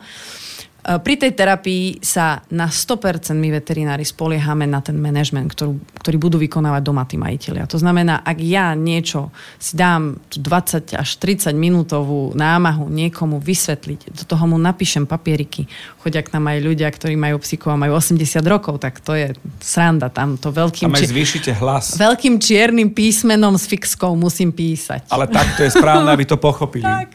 E, 0.84 1.00
pri 1.00 1.16
tej 1.16 1.32
terapii 1.32 2.04
sa 2.04 2.44
na 2.52 2.68
100% 2.68 3.32
my 3.32 3.48
veterinári 3.56 4.04
spoliehame 4.04 4.68
na 4.68 4.84
ten 4.84 5.00
manažment, 5.00 5.48
ktorú, 5.48 5.80
ktorý 6.04 6.16
budú 6.20 6.36
vykonávať 6.36 6.82
doma 6.84 7.08
tí 7.08 7.16
majiteľia. 7.16 7.64
To 7.72 7.80
znamená, 7.80 8.20
ak 8.20 8.38
ja 8.44 8.76
niečo 8.76 9.32
si 9.56 9.80
dám 9.80 10.20
20 10.36 10.92
až 10.92 11.08
30 11.16 11.56
minútovú 11.56 12.36
námahu 12.36 12.92
niekomu 12.92 13.40
vysvetliť, 13.40 14.12
do 14.12 14.24
toho 14.28 14.44
mu 14.44 14.60
napíšem 14.60 15.08
papieriky, 15.08 15.64
chodia 16.04 16.20
k 16.20 16.36
nám 16.36 16.52
aj 16.52 16.58
ľudia, 16.60 16.88
ktorí 16.92 17.16
majú 17.16 17.40
psíkov 17.40 17.72
a 17.72 17.80
majú 17.80 17.96
80 17.96 18.20
rokov, 18.44 18.76
tak 18.76 19.00
to 19.00 19.16
je 19.16 19.32
sranda 19.64 20.12
tam. 20.12 20.36
To 20.36 20.52
veľkým, 20.52 20.92
Tam 20.92 21.00
aj 21.00 21.08
zvýšite 21.08 21.56
hlas. 21.56 21.96
veľkým 21.96 22.36
čiernym 22.36 22.92
písmenom 22.92 23.56
s 23.56 23.64
fixkou 23.64 24.12
musím 24.12 24.52
písať. 24.52 25.08
Ale 25.08 25.32
takto 25.32 25.64
je 25.64 25.72
správne, 25.72 26.12
aby 26.12 26.28
to 26.28 26.36
pochopili. 26.36 26.84
Tak, 26.94 27.10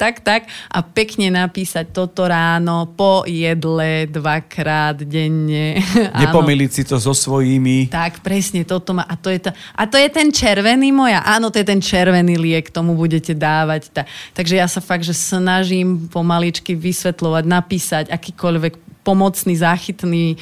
tak, 0.00 0.14
tak. 0.24 0.42
A 0.72 0.80
pekne 0.80 1.28
napísať 1.28 1.92
toto 1.92 2.24
ráno, 2.26 2.83
po 2.86 3.24
jedle, 3.24 4.06
dvakrát 4.08 5.00
denne. 5.02 5.80
Nepomiliť 6.24 6.70
si 6.70 6.82
to 6.84 6.96
so 7.00 7.16
svojimi. 7.16 7.88
Tak, 7.88 8.20
presne, 8.20 8.64
toto 8.64 8.92
má. 8.92 9.04
A 9.08 9.16
to, 9.16 9.32
je 9.32 9.48
to, 9.48 9.50
a 9.52 9.82
to 9.88 9.96
je 9.96 10.08
ten 10.08 10.28
červený 10.30 10.92
moja. 10.92 11.24
Áno, 11.24 11.48
to 11.48 11.60
je 11.60 11.66
ten 11.66 11.80
červený 11.80 12.36
liek, 12.36 12.68
tomu 12.68 12.96
budete 12.96 13.32
dávať. 13.32 13.92
Ta, 13.92 14.02
takže 14.36 14.54
ja 14.60 14.66
sa 14.68 14.84
fakt, 14.84 15.04
že 15.04 15.16
snažím 15.16 16.08
pomaličky 16.08 16.76
vysvetľovať, 16.76 17.44
napísať 17.44 18.04
akýkoľvek 18.12 18.84
pomocný, 19.04 19.52
záchytný 19.54 20.24
e, 20.34 20.36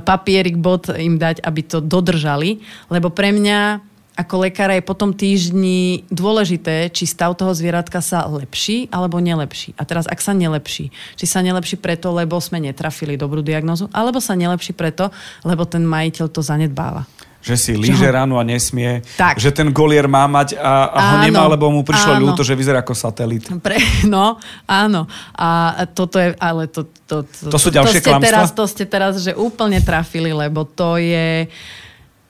papierik, 0.00 0.56
bod 0.56 0.88
im 0.88 1.20
dať, 1.20 1.44
aby 1.44 1.60
to 1.60 1.84
dodržali. 1.84 2.64
Lebo 2.88 3.12
pre 3.12 3.30
mňa 3.30 3.84
ako 4.16 4.48
lekára 4.48 4.80
je 4.80 4.88
po 4.88 4.96
tom 4.96 5.12
týždni 5.12 6.08
dôležité, 6.08 6.88
či 6.88 7.04
stav 7.04 7.36
toho 7.36 7.52
zvieratka 7.52 8.00
sa 8.00 8.24
lepší 8.24 8.88
alebo 8.88 9.20
nelepší. 9.20 9.76
A 9.76 9.84
teraz, 9.84 10.08
ak 10.08 10.24
sa 10.24 10.32
nelepší, 10.32 10.88
či 11.20 11.24
sa 11.28 11.44
nelepší 11.44 11.76
preto, 11.76 12.08
lebo 12.16 12.40
sme 12.40 12.56
netrafili 12.64 13.20
dobrú 13.20 13.44
diagnozu, 13.44 13.92
alebo 13.92 14.16
sa 14.18 14.32
nelepší 14.32 14.72
preto, 14.72 15.12
lebo 15.44 15.68
ten 15.68 15.84
majiteľ 15.84 16.26
to 16.32 16.40
zanedbáva. 16.40 17.04
Že 17.46 17.54
si 17.54 17.72
líže 17.78 18.10
ráno 18.10 18.42
a 18.42 18.42
nesmie. 18.42 19.06
Tak. 19.14 19.38
Že 19.38 19.54
ten 19.54 19.68
golier 19.70 20.10
má 20.10 20.26
mať 20.26 20.58
a, 20.58 20.90
a 20.90 20.98
ho 20.98 21.16
Áno, 21.22 21.24
nemá, 21.30 21.46
lebo 21.46 21.70
mu 21.70 21.86
prišlo 21.86 22.18
áno. 22.18 22.26
ľúto, 22.26 22.42
že 22.42 22.58
vyzerá 22.58 22.82
ako 22.82 22.90
satelit. 22.90 23.46
Pre, 23.46 23.78
no, 24.10 24.42
áno. 24.66 25.06
A 25.38 25.78
toto 25.94 26.18
je, 26.18 26.34
ale 26.42 26.66
to... 26.66 26.88
To, 27.06 27.22
to, 27.22 27.54
To 27.54 27.58
sú 27.62 27.70
ďalšie 27.70 28.02
to 28.02 28.02
ste 28.02 28.10
klamstvá? 28.10 28.26
teraz, 28.26 28.46
To 28.50 28.66
ste 28.66 28.82
teraz, 28.82 29.22
že 29.22 29.30
úplne 29.38 29.78
trafili, 29.78 30.34
lebo 30.34 30.66
to 30.66 30.98
je 30.98 31.46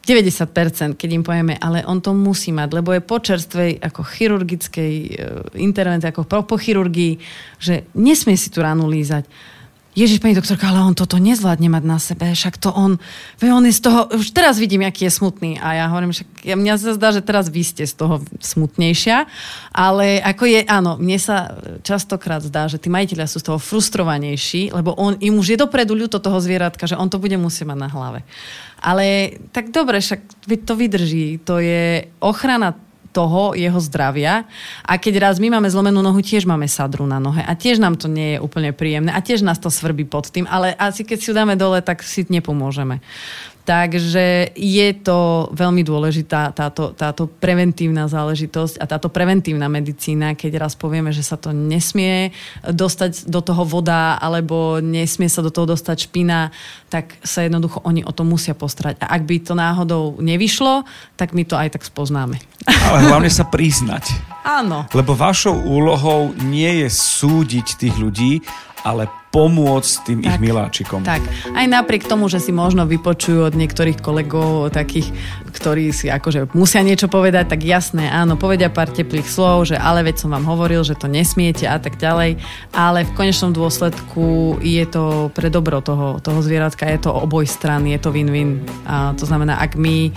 90%, 0.06 0.94
keď 0.94 1.10
im 1.10 1.26
povieme, 1.26 1.58
ale 1.58 1.82
on 1.82 1.98
to 1.98 2.14
musí 2.14 2.54
mať, 2.54 2.68
lebo 2.78 2.94
je 2.94 3.02
po 3.02 3.18
čerstvej 3.18 3.82
ako 3.82 4.00
chirurgickej 4.06 4.94
e, 5.02 5.10
intervencii, 5.58 6.14
ako 6.14 6.22
po, 6.46 6.54
chirurgii, 6.54 7.18
že 7.58 7.90
nesmie 7.98 8.38
si 8.38 8.46
tú 8.54 8.62
ránu 8.62 8.86
lízať. 8.86 9.26
Ježiš, 9.96 10.20
pani 10.20 10.36
doktorka, 10.36 10.68
ale 10.68 10.84
on 10.84 10.92
toto 10.92 11.16
nezvládne 11.16 11.72
mať 11.72 11.84
na 11.88 11.96
sebe, 11.96 12.28
však 12.28 12.60
to 12.60 12.68
on, 12.68 13.00
veď 13.40 13.48
on 13.48 13.64
je 13.64 13.72
z 13.72 13.80
toho, 13.80 14.00
už 14.12 14.28
teraz 14.36 14.60
vidím, 14.60 14.84
aký 14.84 15.08
je 15.08 15.16
smutný 15.16 15.56
a 15.56 15.72
ja 15.72 15.84
hovorím, 15.88 16.12
však 16.12 16.44
ja, 16.44 16.52
mňa 16.52 16.74
sa 16.76 16.92
zdá, 16.92 17.16
že 17.16 17.24
teraz 17.24 17.48
vy 17.48 17.64
ste 17.64 17.88
z 17.88 17.96
toho 17.96 18.20
smutnejšia, 18.36 19.24
ale 19.72 20.20
ako 20.20 20.44
je, 20.52 20.60
áno, 20.68 21.00
mne 21.00 21.16
sa 21.16 21.56
častokrát 21.80 22.44
zdá, 22.44 22.68
že 22.68 22.76
tí 22.76 22.92
majiteľia 22.92 23.24
sú 23.24 23.40
z 23.40 23.48
toho 23.48 23.56
frustrovanejší, 23.56 24.76
lebo 24.76 24.92
on, 25.00 25.16
im 25.16 25.32
už 25.40 25.56
je 25.56 25.62
dopredu 25.64 25.96
ľúto 25.96 26.20
toho 26.20 26.44
zvieratka, 26.44 26.84
že 26.84 27.00
on 27.00 27.08
to 27.08 27.16
bude 27.16 27.40
musieť 27.40 27.64
mať 27.64 27.78
na 27.80 27.88
hlave. 27.88 28.20
Ale 28.84 29.40
tak 29.56 29.72
dobre, 29.72 30.04
však 30.04 30.44
to 30.44 30.76
vydrží, 30.76 31.40
to 31.40 31.56
je 31.56 32.04
ochrana 32.20 32.76
toho 33.16 33.56
jeho 33.56 33.80
zdravia. 33.80 34.44
A 34.84 35.00
keď 35.00 35.24
raz 35.24 35.40
my 35.40 35.48
máme 35.56 35.72
zlomenú 35.72 36.04
nohu, 36.04 36.20
tiež 36.20 36.44
máme 36.44 36.68
sadru 36.68 37.08
na 37.08 37.16
nohe. 37.16 37.40
A 37.40 37.56
tiež 37.56 37.80
nám 37.80 37.96
to 37.96 38.12
nie 38.12 38.36
je 38.36 38.42
úplne 38.44 38.76
príjemné. 38.76 39.08
A 39.16 39.24
tiež 39.24 39.40
nás 39.40 39.56
to 39.56 39.72
svrbí 39.72 40.04
pod 40.04 40.28
tým. 40.28 40.44
Ale 40.44 40.76
asi 40.76 41.00
keď 41.00 41.16
si 41.16 41.32
ju 41.32 41.34
dáme 41.34 41.56
dole, 41.56 41.80
tak 41.80 42.04
si 42.04 42.28
nepomôžeme. 42.28 43.00
Takže 43.66 44.54
je 44.54 44.88
to 45.02 45.50
veľmi 45.50 45.82
dôležitá 45.82 46.54
táto, 46.54 46.94
táto 46.94 47.26
preventívna 47.26 48.06
záležitosť 48.06 48.78
a 48.78 48.86
táto 48.86 49.10
preventívna 49.10 49.66
medicína, 49.66 50.38
keď 50.38 50.62
raz 50.62 50.78
povieme, 50.78 51.10
že 51.10 51.26
sa 51.26 51.34
to 51.34 51.50
nesmie 51.50 52.30
dostať 52.62 53.26
do 53.26 53.42
toho 53.42 53.66
voda 53.66 54.22
alebo 54.22 54.78
nesmie 54.78 55.26
sa 55.26 55.42
do 55.42 55.50
toho 55.50 55.66
dostať 55.66 56.06
špina, 56.06 56.54
tak 56.86 57.18
sa 57.26 57.42
jednoducho 57.42 57.82
oni 57.82 58.06
o 58.06 58.14
to 58.14 58.22
musia 58.22 58.54
postarať. 58.54 59.02
A 59.02 59.10
ak 59.18 59.26
by 59.26 59.42
to 59.42 59.58
náhodou 59.58 60.14
nevyšlo, 60.22 60.86
tak 61.18 61.34
my 61.34 61.42
to 61.42 61.58
aj 61.58 61.74
tak 61.74 61.82
spoznáme. 61.82 62.38
Ale 62.66 62.98
hlavne 63.06 63.30
sa 63.30 63.46
priznať. 63.46 64.10
Áno. 64.46 64.86
Lebo 64.94 65.14
vašou 65.14 65.54
úlohou 65.54 66.34
nie 66.38 66.86
je 66.86 66.88
súdiť 66.90 67.66
tých 67.78 67.94
ľudí, 67.98 68.42
ale 68.86 69.10
pomôcť 69.34 69.92
tým 70.06 70.18
ich 70.22 70.38
miláčikom. 70.38 71.02
Tak, 71.02 71.20
aj 71.52 71.66
napriek 71.66 72.06
tomu, 72.06 72.30
že 72.30 72.38
si 72.38 72.54
možno 72.54 72.86
vypočujú 72.86 73.50
od 73.50 73.58
niektorých 73.58 73.98
kolegov 73.98 74.70
takých, 74.70 75.10
ktorí 75.50 75.90
si 75.90 76.06
akože 76.06 76.54
musia 76.54 76.86
niečo 76.86 77.10
povedať, 77.10 77.50
tak 77.50 77.66
jasné, 77.66 78.06
áno, 78.08 78.38
povedia 78.38 78.70
pár 78.70 78.88
teplých 78.88 79.26
slov, 79.26 79.74
že 79.74 79.76
ale 79.76 80.06
veď 80.06 80.22
som 80.22 80.30
vám 80.32 80.46
hovoril, 80.46 80.86
že 80.86 80.94
to 80.94 81.10
nesmiete 81.10 81.66
a 81.66 81.76
tak 81.76 81.98
ďalej, 81.98 82.38
ale 82.72 83.04
v 83.04 83.14
konečnom 83.18 83.50
dôsledku 83.50 84.56
je 84.62 84.86
to 84.86 85.28
pre 85.34 85.50
dobro 85.50 85.82
toho, 85.82 86.22
toho 86.22 86.40
zvieratka, 86.40 86.86
je 86.86 87.04
to 87.04 87.12
oboj 87.12 87.44
stran, 87.44 87.84
je 87.84 87.98
to 87.98 88.14
win-win. 88.14 88.62
A 88.86 89.12
to 89.18 89.26
znamená, 89.28 89.58
ak 89.58 89.74
my 89.76 90.14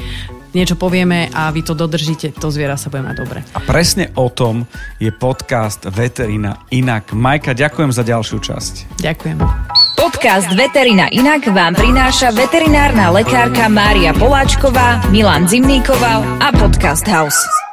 niečo 0.54 0.76
povieme 0.76 1.30
a 1.32 1.50
vy 1.54 1.62
to 1.62 1.74
dodržíte, 1.78 2.34
to 2.36 2.48
zviera 2.50 2.76
sa 2.76 2.90
bude 2.90 3.06
mať 3.06 3.16
dobre. 3.18 3.40
A 3.54 3.60
presne 3.64 4.10
o 4.18 4.30
tom 4.32 4.66
je 4.98 5.10
podcast 5.14 5.86
Veterina 5.90 6.66
Inak. 6.74 7.14
Majka, 7.14 7.54
ďakujem 7.54 7.92
za 7.94 8.04
ďalšiu 8.06 8.38
časť. 8.42 8.74
Ďakujem. 9.02 9.38
Podcast 10.00 10.50
Veterina 10.56 11.12
Inak 11.12 11.48
vám 11.52 11.76
prináša 11.76 12.32
veterinárna 12.34 13.12
lekárka 13.12 13.68
Mária 13.68 14.16
Poláčková, 14.16 15.06
Milan 15.12 15.46
Zimníkoval 15.46 16.26
a 16.40 16.48
Podcast 16.56 17.06
House. 17.06 17.69